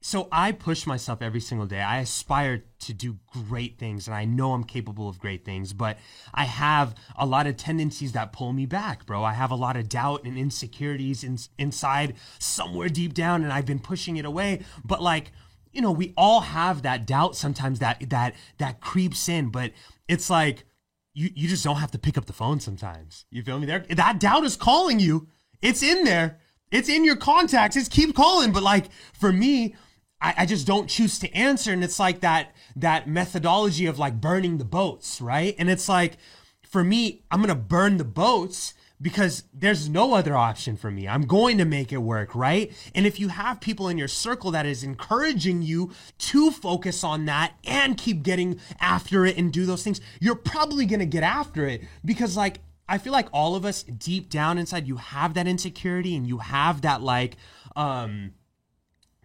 so 0.04 0.28
I 0.32 0.52
push 0.52 0.88
myself 0.88 1.22
every 1.22 1.40
single 1.40 1.68
day. 1.68 1.82
I 1.82 2.00
aspire 2.00 2.64
to 2.80 2.94
do 2.94 3.20
great 3.48 3.78
things 3.78 4.08
and 4.08 4.16
I 4.16 4.26
know 4.26 4.54
I'm 4.54 4.64
capable 4.64 5.08
of 5.08 5.20
great 5.20 5.46
things, 5.46 5.74
but 5.74 6.00
I 6.34 6.46
have 6.46 6.96
a 7.16 7.26
lot 7.26 7.46
of 7.46 7.56
tendencies 7.56 8.14
that 8.14 8.34
pull 8.34 8.52
me 8.52 8.66
back, 8.66 9.06
bro. 9.06 9.24
I 9.24 9.34
have 9.34 9.52
a 9.52 9.56
lot 9.56 9.78
of 9.78 9.90
doubt 9.90 10.24
and 10.24 10.40
insecurities 10.40 11.24
in, 11.24 11.38
inside 11.60 12.16
somewhere 12.40 12.90
deep 12.90 13.14
down 13.14 13.44
and 13.44 13.54
I've 13.54 13.68
been 13.68 13.80
pushing 13.80 14.18
it 14.18 14.26
away. 14.26 14.64
But 14.84 15.04
like 15.04 15.32
you 15.72 15.82
know, 15.82 15.92
we 15.92 16.14
all 16.18 16.42
have 16.42 16.82
that 16.82 17.06
doubt 17.08 17.36
sometimes 17.36 17.80
that 17.80 18.10
that 18.10 18.36
that 18.58 18.82
creeps 18.82 19.30
in, 19.30 19.50
but 19.50 19.72
it's 20.08 20.30
like 20.30 20.66
you 21.14 21.30
you 21.36 21.48
just 21.48 21.64
don't 21.64 21.78
have 21.78 21.92
to 21.92 22.00
pick 22.00 22.18
up 22.18 22.26
the 22.26 22.34
phone 22.34 22.60
sometimes. 22.60 23.26
You 23.32 23.44
feel 23.44 23.60
me? 23.60 23.66
There 23.66 23.86
that 23.90 24.20
doubt 24.20 24.44
is 24.44 24.56
calling 24.56 25.00
you. 25.00 25.28
It's 25.62 25.84
in 25.84 26.04
there. 26.04 26.40
It's 26.72 26.90
in 26.90 27.04
your 27.04 27.18
contacts. 27.18 27.76
It's 27.76 27.90
keep 27.90 28.16
calling. 28.16 28.52
But 28.52 28.64
like 28.64 28.88
for 29.14 29.32
me, 29.32 29.76
I, 30.22 30.34
I 30.40 30.46
just 30.46 30.66
don't 30.66 30.90
choose 30.90 31.20
to 31.20 31.32
answer. 31.34 31.74
And 31.74 31.84
it's 31.84 32.00
like 32.00 32.22
that 32.22 32.56
that 32.76 33.08
methodology 33.08 33.86
of 33.86 34.00
like 34.00 34.22
burning 34.22 34.58
the 34.58 34.66
boats, 34.66 35.22
right? 35.22 35.56
And 35.60 35.70
it's 35.70 35.90
like 35.90 36.18
for 36.66 36.84
me, 36.84 37.24
I'm 37.30 37.42
gonna 37.42 37.56
burn 37.56 37.98
the 37.98 38.06
boats 38.06 38.74
because 39.02 39.44
there's 39.54 39.90
no 39.90 40.14
other 40.14 40.36
option 40.36 40.78
for 40.78 40.92
me. 40.92 41.08
I'm 41.08 41.24
going 41.24 41.58
to 41.58 41.66
make 41.66 41.92
it 41.92 41.98
work, 41.98 42.36
right? 42.36 42.72
And 42.94 43.06
if 43.06 43.20
you 43.20 43.30
have 43.30 43.60
people 43.60 43.88
in 43.88 43.98
your 43.98 44.08
circle 44.08 44.52
that 44.52 44.66
is 44.66 44.84
encouraging 44.84 45.62
you 45.62 45.92
to 46.20 46.52
focus 46.52 47.04
on 47.04 47.26
that 47.26 47.54
and 47.66 47.98
keep 47.98 48.22
getting 48.24 48.60
after 48.80 49.26
it 49.26 49.38
and 49.38 49.52
do 49.52 49.66
those 49.66 49.84
things, 49.84 50.02
you're 50.20 50.36
probably 50.36 50.86
going 50.86 51.00
to 51.00 51.06
get 51.06 51.24
after 51.24 51.66
it 51.66 51.82
because 52.06 52.38
like 52.38 52.60
I 52.88 52.98
feel 52.98 53.14
like 53.14 53.30
all 53.32 53.56
of 53.56 53.66
us 53.66 53.84
deep 53.84 54.30
down 54.30 54.58
inside 54.58 54.88
you 54.88 54.98
have 54.98 55.34
that 55.36 55.48
insecurity 55.48 56.16
and 56.16 56.28
you 56.28 56.40
have 56.40 56.82
that 56.82 57.02
like 57.02 57.38
um 57.76 58.34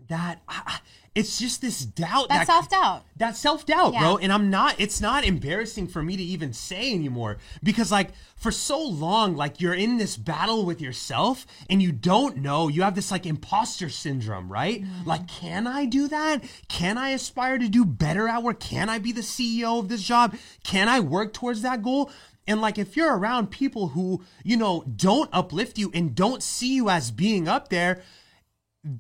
that 0.09 0.41
uh, 0.49 0.79
it's 1.17 1.39
just 1.39 1.63
this 1.63 1.81
doubt 1.81 2.29
that, 2.29 2.41
that 2.41 2.47
self 2.47 2.69
doubt. 2.69 3.07
That 3.17 3.37
self 3.37 3.65
doubt, 3.65 3.95
yeah. 3.95 4.01
bro. 4.01 4.19
And 4.19 4.31
I'm 4.31 4.51
not, 4.51 4.77
it's 4.79 5.01
not 5.01 5.25
embarrassing 5.25 5.89
for 5.89 6.03
me 6.03 6.15
to 6.15 6.23
even 6.23 6.53
say 6.53 6.93
anymore 6.93 7.39
because, 7.63 7.91
like, 7.91 8.11
for 8.37 8.53
so 8.53 8.83
long, 8.83 9.35
like, 9.35 9.59
you're 9.59 9.75
in 9.75 9.97
this 9.97 10.19
battle 10.19 10.67
with 10.67 10.83
yourself 10.83 11.47
and 11.71 11.81
you 11.81 11.91
don't 11.91 12.37
know. 12.37 12.69
You 12.69 12.83
have 12.83 12.95
this, 12.95 13.11
like, 13.11 13.25
imposter 13.25 13.89
syndrome, 13.89 14.53
right? 14.53 14.85
Mm. 14.85 15.07
Like, 15.07 15.27
can 15.27 15.67
I 15.67 15.87
do 15.87 16.07
that? 16.09 16.45
Can 16.69 16.99
I 16.99 17.11
aspire 17.11 17.57
to 17.57 17.69
do 17.69 17.87
better 17.87 18.29
at 18.29 18.43
work? 18.43 18.61
Can 18.61 18.91
I 18.91 18.99
be 18.99 19.13
the 19.13 19.23
CEO 19.23 19.79
of 19.79 19.89
this 19.89 20.03
job? 20.03 20.37
Can 20.65 20.87
I 20.87 21.01
work 21.01 21.33
towards 21.33 21.63
that 21.63 21.83
goal? 21.83 22.11
And 22.47 22.61
like 22.61 22.79
if 22.79 22.97
you're 22.97 23.17
around 23.17 23.51
people 23.51 23.89
who, 23.89 24.23
you 24.45 24.57
know, 24.57 24.85
don't 24.85 25.29
uplift 25.33 25.79
you 25.79 25.91
and 25.93 26.15
don't 26.15 26.45
see 26.45 26.77
you 26.77 26.89
as 26.89 27.11
being 27.11 27.49
up 27.49 27.71
there, 27.71 28.03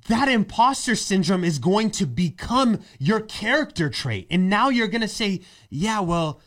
that 0.09 0.29
imposter 0.29 0.97
syndrome 0.97 1.45
is 1.45 1.59
going 1.59 1.91
to 1.93 2.07
become 2.07 2.81
your 2.99 3.21
character 3.21 3.89
trait. 3.89 4.27
And 4.31 4.51
now 4.51 4.69
you're 4.69 4.89
going 4.89 5.03
to 5.03 5.09
say, 5.09 5.43
yeah, 5.71 6.01
well, 6.01 6.41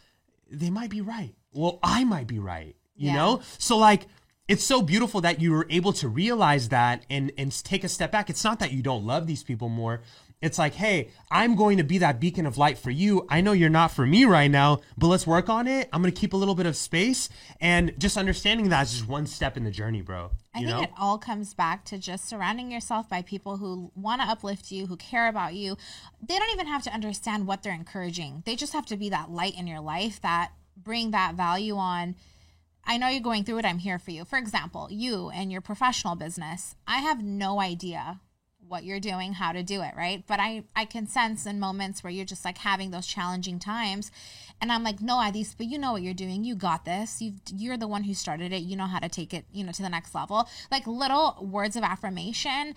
they 0.52 0.70
might 0.70 0.90
be 0.90 1.02
right. 1.02 1.36
Well, 1.54 1.80
I 1.82 2.04
might 2.04 2.28
be 2.28 2.40
right. 2.40 2.76
You 2.96 3.08
yeah. 3.08 3.16
know? 3.16 3.42
So 3.58 3.78
like 3.78 4.08
it's 4.50 4.64
so 4.64 4.82
beautiful 4.82 5.22
that 5.22 5.40
you 5.40 5.52
were 5.52 5.68
able 5.70 5.94
to 5.94 6.10
realize 6.10 6.70
that 6.70 7.06
and 7.10 7.32
and 7.38 7.64
take 7.64 7.86
a 7.86 7.90
step 7.90 8.12
back. 8.12 8.30
It's 8.30 8.44
not 8.44 8.60
that 8.60 8.74
you 8.74 8.82
don't 8.82 9.06
love 9.06 9.28
these 9.28 9.44
people 9.44 9.70
more, 9.70 10.02
it's 10.42 10.58
like, 10.58 10.74
hey, 10.74 11.10
I'm 11.30 11.56
going 11.56 11.78
to 11.78 11.84
be 11.84 11.98
that 11.98 12.20
beacon 12.20 12.46
of 12.46 12.58
light 12.58 12.78
for 12.78 12.92
you. 12.92 13.26
I 13.30 13.42
know 13.42 13.52
you're 13.52 13.70
not 13.70 13.92
for 13.92 14.06
me 14.06 14.24
right 14.24 14.50
now, 14.50 14.80
but 14.98 15.08
let's 15.08 15.28
work 15.28 15.50
on 15.50 15.68
it. 15.68 15.90
I'm 15.92 16.02
going 16.02 16.14
to 16.14 16.20
keep 16.20 16.34
a 16.34 16.38
little 16.38 16.56
bit 16.56 16.66
of 16.66 16.78
space 16.78 17.28
and 17.60 17.94
just 17.98 18.16
understanding 18.16 18.70
that 18.70 18.84
is 18.84 18.94
just 18.94 19.08
one 19.08 19.28
step 19.28 19.58
in 19.58 19.66
the 19.66 19.72
journey, 19.72 20.02
bro. 20.02 20.32
I 20.56 20.60
think 20.60 20.70
know? 20.70 20.82
it 20.82 20.92
all 20.98 21.18
comes 21.18 21.54
back 21.54 21.84
to 21.86 21.98
just 21.98 22.28
surrounding 22.28 22.72
yourself 22.72 23.10
by 23.10 23.22
people 23.22 23.58
who 23.58 23.92
want 23.96 24.22
to 24.22 24.28
uplift 24.28 24.72
you, 24.72 24.88
who 24.88 24.96
care 24.96 25.28
about 25.28 25.56
you. 25.56 25.78
They 26.26 26.40
don't 26.40 26.52
even 26.54 26.68
have 26.68 26.84
to 26.84 26.94
understand 26.94 27.46
what 27.46 27.62
they're 27.62 27.74
encouraging. 27.74 28.44
They 28.46 28.56
just 28.56 28.74
have 28.74 28.86
to 28.88 28.98
be 28.98 29.10
that 29.10 29.30
light 29.30 29.58
in 29.58 29.68
your 29.68 29.82
life 29.82 30.22
that 30.22 30.54
bring 30.78 31.12
that 31.12 31.36
value 31.36 31.76
on. 31.76 32.16
I 32.90 32.98
know 32.98 33.08
you're 33.08 33.22
going 33.22 33.44
through 33.44 33.60
it. 33.60 33.66
I'm 33.66 33.78
here 33.78 34.00
for 34.00 34.10
you. 34.10 34.26
For 34.26 34.40
example, 34.40 34.88
you 34.90 35.30
and 35.30 35.52
your 35.52 35.62
professional 35.62 36.16
business. 36.16 36.76
I 36.88 36.98
have 36.98 37.24
no 37.24 37.62
idea 37.62 38.20
what 38.68 38.84
you're 38.84 39.00
doing, 39.00 39.34
how 39.34 39.52
to 39.52 39.62
do 39.62 39.82
it, 39.82 39.94
right? 39.96 40.24
But 40.28 40.40
I 40.40 40.64
I 40.76 40.86
can 40.86 41.06
sense 41.06 41.46
in 41.46 41.60
moments 41.60 42.04
where 42.04 42.12
you're 42.12 42.26
just 42.26 42.44
like 42.44 42.58
having 42.58 42.90
those 42.90 43.06
challenging 43.06 43.60
times 43.60 44.12
and 44.60 44.72
I'm 44.72 44.84
like, 44.84 45.02
"No, 45.02 45.18
Adis, 45.18 45.56
but 45.56 45.68
you 45.68 45.78
know 45.78 45.92
what 45.92 46.02
you're 46.02 46.16
doing. 46.16 46.44
You 46.44 46.56
got 46.56 46.84
this. 46.84 47.22
You 47.22 47.34
you're 47.56 47.78
the 47.78 47.88
one 47.88 48.06
who 48.06 48.16
started 48.16 48.52
it. 48.52 48.64
You 48.64 48.76
know 48.76 48.88
how 48.88 49.00
to 49.00 49.10
take 49.10 49.36
it, 49.36 49.46
you 49.52 49.64
know, 49.64 49.72
to 49.72 49.84
the 49.84 49.90
next 49.90 50.16
level." 50.16 50.50
Like 50.72 50.88
little 50.88 51.38
words 51.42 51.76
of 51.76 51.84
affirmation 51.84 52.74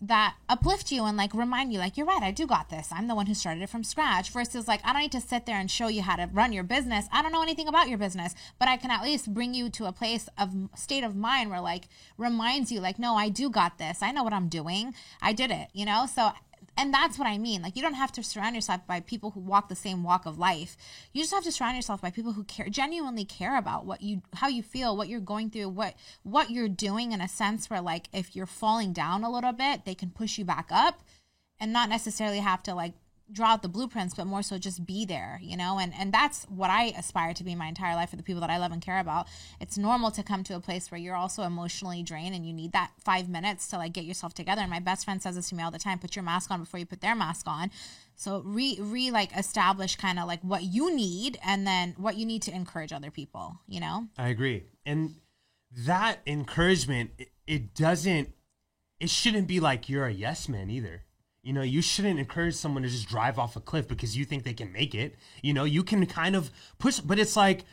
that 0.00 0.36
uplift 0.48 0.92
you 0.92 1.04
and 1.04 1.16
like 1.16 1.32
remind 1.32 1.72
you 1.72 1.78
like 1.78 1.96
you're 1.96 2.06
right 2.06 2.22
i 2.22 2.30
do 2.30 2.46
got 2.46 2.68
this. 2.68 2.88
I'm 2.92 3.08
the 3.08 3.14
one 3.14 3.26
who 3.26 3.34
started 3.34 3.62
it 3.62 3.70
from 3.70 3.82
scratch 3.82 4.30
versus 4.30 4.68
like 4.68 4.80
i 4.84 4.92
don't 4.92 5.02
need 5.02 5.12
to 5.12 5.20
sit 5.20 5.46
there 5.46 5.58
and 5.58 5.70
show 5.70 5.88
you 5.88 6.02
how 6.02 6.16
to 6.16 6.28
run 6.32 6.52
your 6.52 6.64
business. 6.64 7.06
I 7.12 7.22
don't 7.22 7.32
know 7.32 7.42
anything 7.42 7.68
about 7.68 7.88
your 7.88 7.98
business 7.98 8.34
but 8.58 8.68
i 8.68 8.76
can 8.76 8.90
at 8.90 9.02
least 9.02 9.32
bring 9.32 9.54
you 9.54 9.70
to 9.70 9.86
a 9.86 9.92
place 9.92 10.28
of 10.38 10.50
state 10.74 11.04
of 11.04 11.16
mind 11.16 11.50
where 11.50 11.60
like 11.60 11.84
reminds 12.18 12.70
you 12.70 12.80
like 12.80 12.98
no 12.98 13.14
i 13.16 13.28
do 13.28 13.48
got 13.48 13.78
this. 13.78 14.02
I 14.02 14.12
know 14.12 14.22
what 14.22 14.32
i'm 14.32 14.48
doing. 14.48 14.94
I 15.22 15.32
did 15.32 15.50
it 15.50 15.68
you 15.72 15.86
know? 15.86 16.06
So 16.06 16.30
and 16.76 16.92
that's 16.92 17.18
what 17.18 17.26
I 17.26 17.38
mean. 17.38 17.62
Like 17.62 17.76
you 17.76 17.82
don't 17.82 17.94
have 17.94 18.12
to 18.12 18.22
surround 18.22 18.54
yourself 18.54 18.86
by 18.86 19.00
people 19.00 19.30
who 19.30 19.40
walk 19.40 19.68
the 19.68 19.74
same 19.74 20.02
walk 20.02 20.26
of 20.26 20.38
life. 20.38 20.76
You 21.12 21.22
just 21.22 21.34
have 21.34 21.44
to 21.44 21.52
surround 21.52 21.76
yourself 21.76 22.02
by 22.02 22.10
people 22.10 22.32
who 22.32 22.44
care 22.44 22.68
genuinely 22.68 23.24
care 23.24 23.56
about 23.56 23.86
what 23.86 24.02
you 24.02 24.22
how 24.34 24.48
you 24.48 24.62
feel, 24.62 24.96
what 24.96 25.08
you're 25.08 25.20
going 25.20 25.50
through, 25.50 25.70
what 25.70 25.94
what 26.22 26.50
you're 26.50 26.68
doing 26.68 27.12
in 27.12 27.20
a 27.20 27.28
sense 27.28 27.70
where 27.70 27.80
like 27.80 28.08
if 28.12 28.36
you're 28.36 28.46
falling 28.46 28.92
down 28.92 29.24
a 29.24 29.30
little 29.30 29.52
bit, 29.52 29.84
they 29.84 29.94
can 29.94 30.10
push 30.10 30.38
you 30.38 30.44
back 30.44 30.68
up 30.70 31.02
and 31.58 31.72
not 31.72 31.88
necessarily 31.88 32.38
have 32.38 32.62
to 32.64 32.74
like 32.74 32.92
draw 33.32 33.48
out 33.48 33.62
the 33.62 33.68
blueprints 33.68 34.14
but 34.14 34.26
more 34.26 34.42
so 34.42 34.56
just 34.58 34.86
be 34.86 35.04
there 35.04 35.40
you 35.42 35.56
know? 35.56 35.78
And 35.78 35.92
and 35.98 36.12
that's 36.12 36.44
what 36.44 36.70
i 36.70 36.86
aspire 36.98 37.34
to 37.34 37.44
be 37.44 37.54
my 37.54 37.66
entire 37.66 37.94
life 37.94 38.10
for 38.10 38.16
the 38.16 38.22
people 38.22 38.40
that 38.40 38.50
i 38.50 38.58
love 38.58 38.72
and 38.72 38.82
care 38.82 39.00
about. 39.00 39.26
It's 39.60 39.78
normal 39.78 40.10
to 40.12 40.22
come 40.22 40.42
to 40.44 40.56
a 40.56 40.60
place 40.60 40.90
where 40.90 41.00
you're 41.00 41.16
also 41.16 41.42
emotionally 41.42 42.02
drained 42.02 42.34
and 42.34 42.46
you 42.46 42.52
need 42.52 42.72
that 42.72 42.92
five 42.98 43.28
minutes 43.28 43.68
to 43.68 43.76
like 43.76 43.92
get 43.92 44.04
yourself 44.04 44.34
together. 44.34 44.62
And 44.62 44.70
my 44.70 44.80
best 44.80 45.04
friend 45.04 45.20
says 45.20 45.36
this 45.36 45.48
to 45.50 45.54
me 45.54 45.62
all 45.62 45.70
the 45.70 45.78
time 45.78 45.98
put 45.98 46.16
your 46.16 46.24
mask 46.24 46.50
on 46.50 46.60
before 46.60 46.78
you 46.78 46.86
put 46.86 47.00
their 47.00 47.14
mask 47.14 47.46
on. 47.46 47.70
So 48.14 48.42
re 48.44 48.78
re 48.80 49.10
like 49.10 49.36
establish 49.36 49.96
kind 49.96 50.18
of 50.18 50.26
like 50.26 50.40
what 50.42 50.62
you 50.62 50.94
need 50.94 51.38
and 51.44 51.66
then 51.66 51.94
what 51.96 52.16
you 52.16 52.26
need 52.26 52.42
to 52.42 52.54
encourage 52.54 52.92
other 52.92 53.10
people 53.10 53.60
you 53.68 53.80
know? 53.80 54.06
I 54.18 54.28
agree. 54.28 54.64
And 54.84 55.16
that 55.86 56.20
encouragement 56.26 57.10
it, 57.18 57.28
it 57.46 57.74
doesn't 57.74 58.32
it 58.98 59.10
shouldn't 59.10 59.46
be 59.46 59.60
like 59.60 59.88
you're 59.88 60.06
a 60.06 60.12
yes 60.12 60.48
man 60.48 60.70
either 60.70 61.02
you 61.46 61.52
know, 61.52 61.62
you 61.62 61.80
shouldn't 61.80 62.18
encourage 62.18 62.56
someone 62.56 62.82
to 62.82 62.88
just 62.88 63.08
drive 63.08 63.38
off 63.38 63.54
a 63.54 63.60
cliff 63.60 63.86
because 63.86 64.16
you 64.16 64.24
think 64.24 64.42
they 64.42 64.52
can 64.52 64.72
make 64.72 64.96
it. 64.96 65.14
You 65.42 65.54
know, 65.54 65.62
you 65.62 65.84
can 65.84 66.04
kind 66.06 66.34
of 66.34 66.50
push, 66.78 66.98
but 66.98 67.20
it's 67.20 67.36
like, 67.36 67.64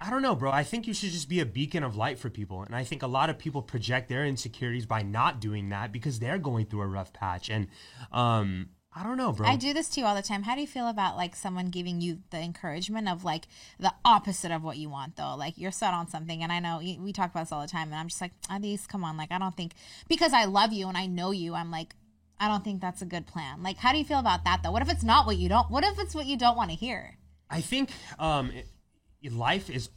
I 0.00 0.08
don't 0.08 0.22
know, 0.22 0.34
bro. 0.34 0.50
I 0.50 0.64
think 0.64 0.86
you 0.86 0.94
should 0.94 1.10
just 1.10 1.28
be 1.28 1.38
a 1.38 1.44
beacon 1.44 1.82
of 1.82 1.94
light 1.94 2.18
for 2.18 2.30
people. 2.30 2.62
And 2.62 2.74
I 2.74 2.84
think 2.84 3.02
a 3.02 3.06
lot 3.06 3.28
of 3.28 3.38
people 3.38 3.60
project 3.60 4.08
their 4.08 4.24
insecurities 4.24 4.86
by 4.86 5.02
not 5.02 5.42
doing 5.42 5.68
that 5.68 5.92
because 5.92 6.20
they're 6.20 6.38
going 6.38 6.64
through 6.64 6.80
a 6.80 6.86
rough 6.86 7.12
patch. 7.12 7.50
And 7.50 7.66
um, 8.12 8.70
I 8.94 9.02
don't 9.02 9.18
know, 9.18 9.30
bro. 9.30 9.46
I 9.46 9.56
do 9.56 9.74
this 9.74 9.90
to 9.90 10.00
you 10.00 10.06
all 10.06 10.14
the 10.14 10.22
time. 10.22 10.42
How 10.42 10.54
do 10.54 10.62
you 10.62 10.66
feel 10.66 10.88
about 10.88 11.18
like 11.18 11.36
someone 11.36 11.66
giving 11.66 12.00
you 12.00 12.20
the 12.30 12.38
encouragement 12.38 13.10
of 13.10 13.24
like 13.24 13.46
the 13.78 13.92
opposite 14.06 14.52
of 14.52 14.64
what 14.64 14.78
you 14.78 14.88
want, 14.88 15.16
though? 15.16 15.34
Like 15.36 15.58
you're 15.58 15.70
set 15.70 15.92
on 15.92 16.08
something, 16.08 16.42
and 16.42 16.50
I 16.50 16.60
know 16.60 16.78
we 16.80 17.12
talk 17.12 17.30
about 17.30 17.42
this 17.42 17.52
all 17.52 17.60
the 17.60 17.68
time, 17.68 17.88
and 17.88 17.94
I'm 17.94 18.08
just 18.08 18.22
like, 18.22 18.32
Adis, 18.50 18.86
come 18.86 19.04
on, 19.04 19.18
like 19.18 19.32
I 19.32 19.38
don't 19.38 19.54
think 19.54 19.74
because 20.08 20.32
I 20.32 20.46
love 20.46 20.72
you 20.72 20.88
and 20.88 20.96
I 20.96 21.06
know 21.06 21.30
you, 21.30 21.54
I'm 21.54 21.70
like, 21.70 21.94
I 22.42 22.48
don't 22.48 22.64
think 22.64 22.80
that's 22.80 23.02
a 23.02 23.06
good 23.06 23.28
plan. 23.28 23.62
Like, 23.62 23.76
how 23.76 23.92
do 23.92 23.98
you 23.98 24.04
feel 24.04 24.18
about 24.18 24.42
that 24.46 24.64
though? 24.64 24.72
What 24.72 24.82
if 24.82 24.90
it's 24.90 25.04
not 25.04 25.26
what 25.26 25.36
you 25.36 25.48
don't? 25.48 25.70
What 25.70 25.84
if 25.84 25.96
it's 26.00 26.12
what 26.12 26.26
you 26.26 26.36
don't 26.36 26.56
want 26.56 26.70
to 26.70 26.76
hear? 26.76 27.16
I 27.48 27.60
think 27.60 27.90
um, 28.18 28.50
it, 28.50 29.32
life 29.32 29.70
is 29.70 29.90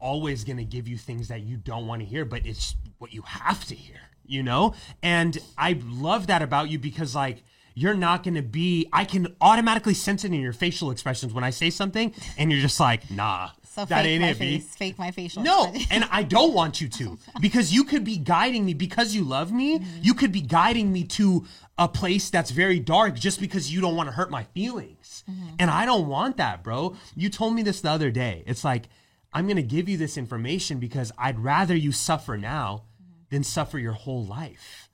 always 0.00 0.42
going 0.42 0.56
to 0.56 0.64
give 0.64 0.88
you 0.88 0.98
things 0.98 1.28
that 1.28 1.42
you 1.42 1.56
don't 1.56 1.86
want 1.86 2.00
to 2.00 2.04
hear, 2.04 2.24
but 2.24 2.44
it's 2.44 2.74
what 2.98 3.12
you 3.12 3.22
have 3.22 3.64
to 3.66 3.76
hear, 3.76 4.00
you 4.26 4.42
know? 4.42 4.74
And 5.00 5.38
I 5.56 5.80
love 5.84 6.26
that 6.26 6.42
about 6.42 6.70
you 6.70 6.80
because, 6.80 7.14
like, 7.14 7.44
you're 7.76 7.94
not 7.94 8.24
going 8.24 8.34
to 8.34 8.42
be, 8.42 8.88
I 8.92 9.04
can 9.04 9.36
automatically 9.40 9.94
sense 9.94 10.24
it 10.24 10.32
in 10.32 10.40
your 10.40 10.52
facial 10.52 10.90
expressions 10.90 11.32
when 11.32 11.44
I 11.44 11.50
say 11.50 11.70
something, 11.70 12.12
and 12.36 12.50
you're 12.50 12.60
just 12.60 12.80
like, 12.80 13.12
nah, 13.12 13.50
so 13.74 13.86
that 13.86 14.04
ain't 14.04 14.22
it, 14.22 14.36
face, 14.36 14.74
fake 14.74 14.98
my 14.98 15.10
facial. 15.12 15.42
No, 15.42 15.72
and 15.90 16.06
I 16.10 16.24
don't 16.24 16.52
want 16.52 16.82
you 16.82 16.88
to 16.88 17.18
because 17.40 17.72
you 17.72 17.84
could 17.84 18.04
be 18.04 18.18
guiding 18.18 18.66
me 18.66 18.74
because 18.74 19.14
you 19.14 19.24
love 19.24 19.50
me. 19.50 19.78
Mm-hmm. 19.78 19.98
You 20.02 20.12
could 20.12 20.30
be 20.30 20.42
guiding 20.42 20.92
me 20.92 21.04
to 21.04 21.46
a 21.78 21.88
place 21.88 22.28
that's 22.28 22.50
very 22.50 22.78
dark 22.78 23.14
just 23.14 23.40
because 23.40 23.72
you 23.72 23.80
don't 23.80 23.96
want 23.96 24.08
to 24.08 24.14
hurt 24.14 24.30
my 24.30 24.44
feelings. 24.44 25.24
Mm-hmm. 25.30 25.54
And 25.58 25.70
I 25.70 25.86
don't 25.86 26.06
want 26.06 26.36
that, 26.36 26.62
bro. 26.62 26.96
You 27.16 27.30
told 27.30 27.54
me 27.54 27.62
this 27.62 27.80
the 27.80 27.90
other 27.90 28.10
day. 28.10 28.44
It's 28.46 28.62
like 28.62 28.90
I'm 29.32 29.46
going 29.46 29.56
to 29.56 29.62
give 29.62 29.88
you 29.88 29.96
this 29.96 30.18
information 30.18 30.78
because 30.78 31.10
I'd 31.16 31.38
rather 31.38 31.74
you 31.74 31.92
suffer 31.92 32.36
now 32.36 32.84
mm-hmm. 33.02 33.22
than 33.30 33.42
suffer 33.42 33.78
your 33.78 33.92
whole 33.92 34.22
life. 34.22 34.90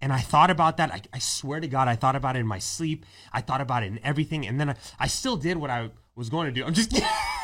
And 0.00 0.12
I 0.12 0.20
thought 0.20 0.50
about 0.50 0.76
that. 0.76 0.92
I, 0.92 1.02
I, 1.12 1.18
swear 1.18 1.58
to 1.58 1.66
God, 1.66 1.88
I 1.88 1.96
thought 1.96 2.16
about 2.16 2.36
it 2.36 2.38
in 2.38 2.46
my 2.46 2.60
sleep. 2.60 3.04
I 3.32 3.40
thought 3.40 3.60
about 3.60 3.82
it 3.82 3.86
in 3.86 3.98
everything. 4.04 4.46
And 4.46 4.58
then 4.58 4.70
I, 4.70 4.76
I 5.00 5.08
still 5.08 5.36
did 5.36 5.58
what 5.58 5.68
I 5.68 5.90
was 6.14 6.30
going 6.30 6.46
to 6.46 6.52
do. 6.52 6.64
I'm 6.64 6.74
just 6.74 6.90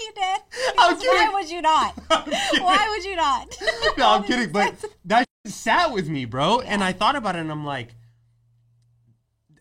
you 0.00 0.12
did. 0.14 0.40
Why 0.76 1.30
would 1.32 1.50
you 1.50 1.62
not? 1.62 1.94
Why 2.08 2.88
would 2.90 3.04
you 3.04 3.16
not? 3.16 3.56
no, 3.98 4.10
I'm 4.10 4.24
kidding. 4.28 4.52
But 4.52 4.84
that 5.04 5.26
sat 5.46 5.92
with 5.92 6.08
me, 6.08 6.24
bro. 6.24 6.60
Yeah. 6.60 6.68
And 6.68 6.84
I 6.84 6.92
thought 6.92 7.16
about 7.16 7.36
it 7.36 7.40
and 7.40 7.50
I'm 7.50 7.64
like, 7.64 7.94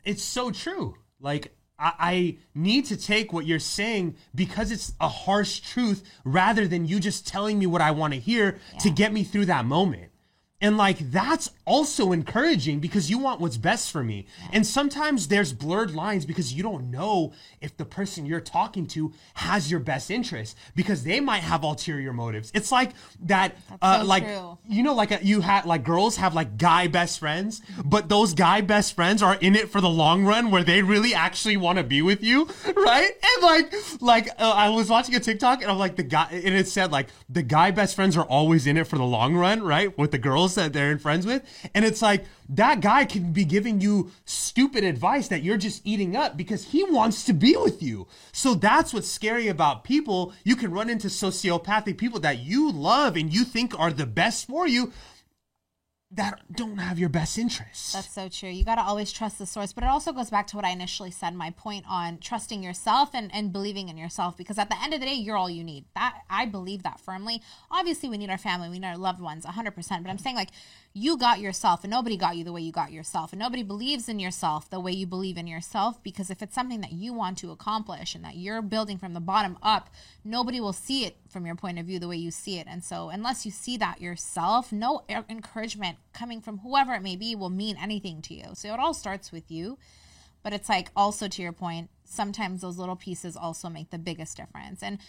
it's 0.04 0.24
so 0.24 0.52
true. 0.52 0.96
Like, 1.20 1.56
I, 1.80 1.94
I 2.00 2.38
need 2.56 2.86
to 2.86 2.98
take 2.98 3.34
what 3.34 3.46
you're 3.46 3.60
saying 3.60 4.16
because 4.36 4.72
it's 4.72 4.94
a 5.00 5.08
harsh 5.08 5.60
truth 5.60 6.04
rather 6.24 6.68
than 6.68 6.86
you 6.86 7.00
just 7.00 7.28
telling 7.28 7.60
me 7.60 7.66
what 7.66 7.82
I 7.82 7.92
want 7.92 8.14
to 8.14 8.20
hear 8.20 8.60
yeah. 8.74 8.80
to 8.80 8.90
get 8.90 9.14
me 9.14 9.24
through 9.24 9.46
that 9.46 9.66
moment. 9.66 10.13
And 10.64 10.78
like 10.78 11.12
that's 11.12 11.52
also 11.66 12.14
encouraging 12.14 12.80
because 12.80 13.10
you 13.10 13.18
want 13.18 13.42
what's 13.42 13.58
best 13.58 13.92
for 13.92 14.02
me. 14.02 14.28
And 14.54 14.66
sometimes 14.66 15.28
there's 15.28 15.52
blurred 15.52 15.94
lines 15.94 16.26
because 16.26 16.54
you 16.54 16.64
don't 16.64 16.90
know 16.90 17.34
if 17.60 17.76
the 17.76 17.84
person 17.84 18.26
you're 18.26 18.40
talking 18.40 18.88
to 18.88 19.12
has 19.34 19.70
your 19.70 19.82
best 19.82 20.10
interest 20.10 20.58
because 20.74 21.04
they 21.04 21.20
might 21.20 21.42
have 21.42 21.64
ulterior 21.64 22.14
motives. 22.14 22.50
It's 22.56 22.72
like 22.72 22.92
that 23.26 23.58
uh 23.82 24.00
so 24.00 24.06
like 24.06 24.24
true. 24.24 24.58
you 24.70 24.84
know 24.84 24.94
like 24.94 25.12
a, 25.12 25.20
you 25.22 25.42
had 25.42 25.66
like 25.66 25.84
girls 25.84 26.16
have 26.16 26.34
like 26.34 26.58
guy 26.58 26.88
best 26.88 27.20
friends, 27.20 27.62
but 27.84 28.08
those 28.08 28.34
guy 28.34 28.62
best 28.62 28.96
friends 28.96 29.22
are 29.22 29.36
in 29.36 29.58
it 29.58 29.68
for 29.68 29.82
the 29.82 29.90
long 29.90 30.24
run 30.24 30.50
where 30.50 30.64
they 30.64 30.82
really 30.82 31.14
actually 31.14 31.58
want 31.58 31.78
to 31.78 31.84
be 31.84 32.02
with 32.02 32.24
you, 32.24 32.46
right? 32.76 33.12
And 33.12 33.44
like 33.44 33.74
like 34.00 34.30
uh, 34.40 34.50
I 34.52 34.70
was 34.70 34.90
watching 34.90 35.14
a 35.16 35.20
TikTok 35.20 35.62
and 35.62 35.70
I'm 35.70 35.78
like 35.78 35.98
the 35.98 36.04
guy 36.04 36.30
and 36.32 36.56
it 36.56 36.70
said 36.70 36.94
like 36.94 37.10
the 37.28 37.44
guy 37.44 37.72
best 37.72 37.98
friends 37.98 38.16
are 38.16 38.26
always 38.26 38.66
in 38.66 38.78
it 38.78 38.88
for 38.88 38.98
the 38.98 39.04
long 39.04 39.36
run, 39.36 39.62
right? 39.62 39.96
With 39.98 40.12
the 40.12 40.18
girls 40.18 40.53
that 40.56 40.74
they're 40.74 40.92
in 40.92 41.00
friends 41.00 41.26
with. 41.26 41.44
And 41.74 41.86
it's 41.86 42.02
like 42.02 42.26
that 42.50 42.82
guy 42.82 43.06
can 43.06 43.32
be 43.32 43.46
giving 43.46 43.82
you 43.82 44.12
stupid 44.26 44.84
advice 44.84 45.28
that 45.30 45.44
you're 45.44 45.58
just 45.58 45.82
eating 45.86 46.16
up 46.16 46.38
because 46.38 46.66
he 46.66 46.84
wants 46.84 47.24
to 47.26 47.34
be 47.34 47.56
with 47.56 47.82
you. 47.82 48.08
So 48.32 48.54
that's 48.54 48.94
what's 48.94 49.08
scary 49.08 49.48
about 49.48 49.84
people. 49.84 50.34
You 50.44 50.56
can 50.56 50.72
run 50.72 50.90
into 50.90 51.08
sociopathic 51.08 51.98
people 51.98 52.20
that 52.22 52.40
you 52.40 52.72
love 52.72 53.16
and 53.16 53.34
you 53.34 53.44
think 53.44 53.78
are 53.80 53.92
the 53.92 54.06
best 54.06 54.48
for 54.48 54.68
you 54.68 54.92
that 56.16 56.42
don't 56.56 56.78
have 56.78 57.00
your 57.00 57.10
best 57.10 57.38
interests. 57.38 57.94
That's 57.94 58.14
so 58.14 58.30
true. 58.30 58.50
You 58.50 58.64
got 58.64 58.76
to 58.76 58.82
always 58.82 59.12
trust 59.12 59.40
the 59.40 59.46
source. 59.46 59.74
But 59.74 59.84
it 59.84 59.90
also 59.90 60.12
goes 60.12 60.30
back 60.30 60.48
to 60.48 60.56
what 60.56 60.66
I 60.66 60.70
initially 60.70 61.12
said 61.12 61.34
my 61.34 61.50
point 61.52 61.86
on 61.90 62.20
trusting 62.20 62.62
yourself 62.62 63.10
and, 63.14 63.34
and 63.34 63.52
believing 63.52 63.90
in 63.90 63.98
yourself. 63.98 64.38
Because 64.38 64.60
at 64.60 64.70
the 64.70 64.82
end 64.82 64.94
of 64.94 65.00
the 65.00 65.08
day, 65.08 65.14
you're 65.14 65.38
all 65.38 65.50
you 65.50 65.64
need. 65.64 65.86
That 65.96 66.22
I 66.30 66.46
believe 66.46 66.84
that 66.84 67.00
firmly. 67.00 67.42
Obviously, 67.72 68.10
we 68.10 68.18
need 68.18 68.30
our 68.30 68.38
family, 68.38 68.70
we 68.70 68.80
need 68.80 68.88
our 68.88 68.98
loved 68.98 69.22
ones 69.22 69.46
100%. 69.46 69.76
But 69.76 70.10
I'm 70.10 70.18
saying, 70.18 70.36
like, 70.36 70.50
you 70.96 71.18
got 71.18 71.40
yourself, 71.40 71.84
and 71.84 71.90
nobody 71.90 72.16
got 72.16 72.38
you 72.38 72.44
the 72.44 72.52
way 72.52 72.62
you 72.62 72.72
got 72.72 72.92
yourself. 72.92 73.34
And 73.34 73.40
nobody 73.40 73.64
believes 73.64 74.08
in 74.08 74.20
yourself 74.20 74.70
the 74.70 74.80
way 74.80 74.92
you 74.92 75.08
believe 75.08 75.38
in 75.38 75.48
yourself. 75.48 76.02
Because 76.04 76.30
if 76.30 76.44
it's 76.44 76.54
something 76.54 76.82
that 76.82 76.92
you 76.92 77.14
want 77.14 77.40
to 77.40 77.52
accomplish 77.52 78.14
and 78.14 78.24
that 78.24 78.36
you're 78.36 78.62
building 78.62 79.00
from 79.00 79.16
the 79.16 79.20
bottom 79.20 79.58
up, 79.64 79.90
nobody 80.24 80.60
will 80.60 80.74
see 80.74 81.06
it 81.06 81.18
from 81.30 81.48
your 81.48 81.56
point 81.56 81.80
of 81.80 81.88
view 81.88 81.98
the 81.98 82.08
way 82.08 82.18
you 82.18 82.30
see 82.30 82.60
it. 82.60 82.68
And 82.70 82.84
so, 82.84 83.10
unless 83.10 83.44
you 83.46 83.52
see 83.52 83.78
that 83.78 84.02
yourself, 84.02 84.72
no 84.72 85.02
encouragement 85.10 85.98
coming 86.14 86.42
from 86.42 86.60
whoever 86.60 86.94
it 86.94 87.02
may 87.02 87.16
be 87.16 87.36
will 87.36 87.50
mean 87.50 87.78
anything 87.82 88.22
to 88.24 88.34
you. 88.34 88.52
So, 88.54 88.74
it 88.74 88.80
all 88.80 88.94
starts 88.94 89.32
with 89.32 89.52
you. 89.52 89.78
But 90.44 90.54
it's 90.54 90.70
like 90.70 90.92
also 90.96 91.28
to 91.28 91.42
your 91.42 91.54
point, 91.54 91.90
sometimes 92.04 92.62
those 92.62 92.78
little 92.78 92.98
pieces 92.98 93.36
also 93.36 93.70
make 93.70 93.90
the 93.90 93.98
biggest 93.98 94.38
difference. 94.38 94.84
And 94.84 95.00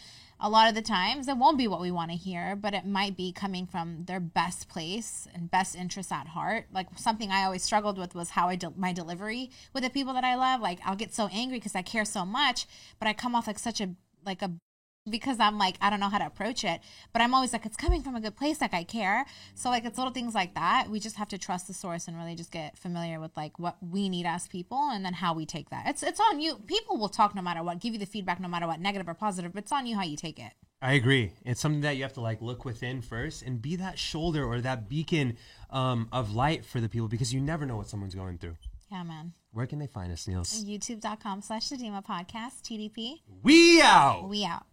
a 0.40 0.48
lot 0.48 0.68
of 0.68 0.74
the 0.74 0.82
times 0.82 1.28
it 1.28 1.36
won't 1.36 1.58
be 1.58 1.68
what 1.68 1.80
we 1.80 1.90
want 1.90 2.10
to 2.10 2.16
hear, 2.16 2.56
but 2.56 2.74
it 2.74 2.86
might 2.86 3.16
be 3.16 3.32
coming 3.32 3.66
from 3.66 4.04
their 4.04 4.20
best 4.20 4.68
place 4.68 5.28
and 5.34 5.50
best 5.50 5.74
interests 5.74 6.12
at 6.12 6.28
heart. 6.28 6.66
Like 6.72 6.86
something 6.96 7.30
I 7.30 7.44
always 7.44 7.62
struggled 7.62 7.98
with 7.98 8.14
was 8.14 8.30
how 8.30 8.48
I 8.48 8.56
de- 8.56 8.72
my 8.76 8.92
delivery 8.92 9.50
with 9.72 9.82
the 9.82 9.90
people 9.90 10.14
that 10.14 10.24
I 10.24 10.36
love. 10.36 10.60
Like 10.60 10.78
I'll 10.84 10.96
get 10.96 11.14
so 11.14 11.28
angry 11.32 11.58
because 11.58 11.74
I 11.74 11.82
care 11.82 12.04
so 12.04 12.24
much, 12.24 12.66
but 12.98 13.08
I 13.08 13.12
come 13.12 13.34
off 13.34 13.46
like 13.46 13.58
such 13.58 13.80
a 13.80 13.90
like 14.24 14.40
a 14.40 14.52
because 15.08 15.38
I'm 15.40 15.58
like 15.58 15.76
I 15.80 15.90
don't 15.90 16.00
know 16.00 16.08
how 16.08 16.18
to 16.18 16.26
approach 16.26 16.64
it, 16.64 16.80
but 17.12 17.22
I'm 17.22 17.34
always 17.34 17.52
like 17.52 17.66
it's 17.66 17.76
coming 17.76 18.02
from 18.02 18.14
a 18.14 18.20
good 18.20 18.36
place, 18.36 18.60
like 18.60 18.74
I 18.74 18.84
care. 18.84 19.26
So 19.54 19.68
like 19.70 19.84
it's 19.84 19.98
little 19.98 20.12
things 20.12 20.34
like 20.34 20.54
that. 20.54 20.88
We 20.90 21.00
just 21.00 21.16
have 21.16 21.28
to 21.28 21.38
trust 21.38 21.66
the 21.66 21.74
source 21.74 22.08
and 22.08 22.16
really 22.16 22.34
just 22.34 22.50
get 22.50 22.78
familiar 22.78 23.20
with 23.20 23.36
like 23.36 23.58
what 23.58 23.76
we 23.82 24.08
need 24.08 24.26
as 24.26 24.46
people, 24.48 24.90
and 24.92 25.04
then 25.04 25.14
how 25.14 25.34
we 25.34 25.46
take 25.46 25.70
that. 25.70 25.84
It's 25.86 26.02
it's 26.02 26.20
on 26.20 26.40
you. 26.40 26.56
People 26.66 26.98
will 26.98 27.08
talk 27.08 27.34
no 27.34 27.42
matter 27.42 27.62
what, 27.62 27.80
give 27.80 27.92
you 27.92 27.98
the 27.98 28.06
feedback 28.06 28.40
no 28.40 28.48
matter 28.48 28.66
what, 28.66 28.80
negative 28.80 29.08
or 29.08 29.14
positive. 29.14 29.52
But 29.52 29.64
it's 29.64 29.72
on 29.72 29.86
you 29.86 29.96
how 29.96 30.04
you 30.04 30.16
take 30.16 30.38
it. 30.38 30.52
I 30.82 30.92
agree. 30.92 31.32
It's 31.46 31.60
something 31.60 31.80
that 31.80 31.96
you 31.96 32.02
have 32.02 32.12
to 32.14 32.20
like 32.20 32.42
look 32.42 32.64
within 32.66 33.00
first 33.00 33.42
and 33.42 33.60
be 33.60 33.76
that 33.76 33.98
shoulder 33.98 34.44
or 34.44 34.60
that 34.60 34.88
beacon 34.88 35.38
um, 35.70 36.08
of 36.12 36.34
light 36.34 36.64
for 36.64 36.78
the 36.78 36.90
people 36.90 37.08
because 37.08 37.32
you 37.32 37.40
never 37.40 37.64
know 37.64 37.76
what 37.76 37.88
someone's 37.88 38.14
going 38.14 38.36
through. 38.36 38.56
Yeah, 38.90 39.02
man. 39.02 39.32
Where 39.52 39.66
can 39.66 39.78
they 39.78 39.86
find 39.86 40.12
us, 40.12 40.28
Niels? 40.28 40.62
YouTube.com 40.62 41.40
slash 41.40 41.68
the 41.70 41.76
Dimah 41.76 42.04
Podcast, 42.04 42.62
TDP. 42.62 43.20
We 43.42 43.80
out. 43.80 44.28
We 44.28 44.44
out. 44.44 44.66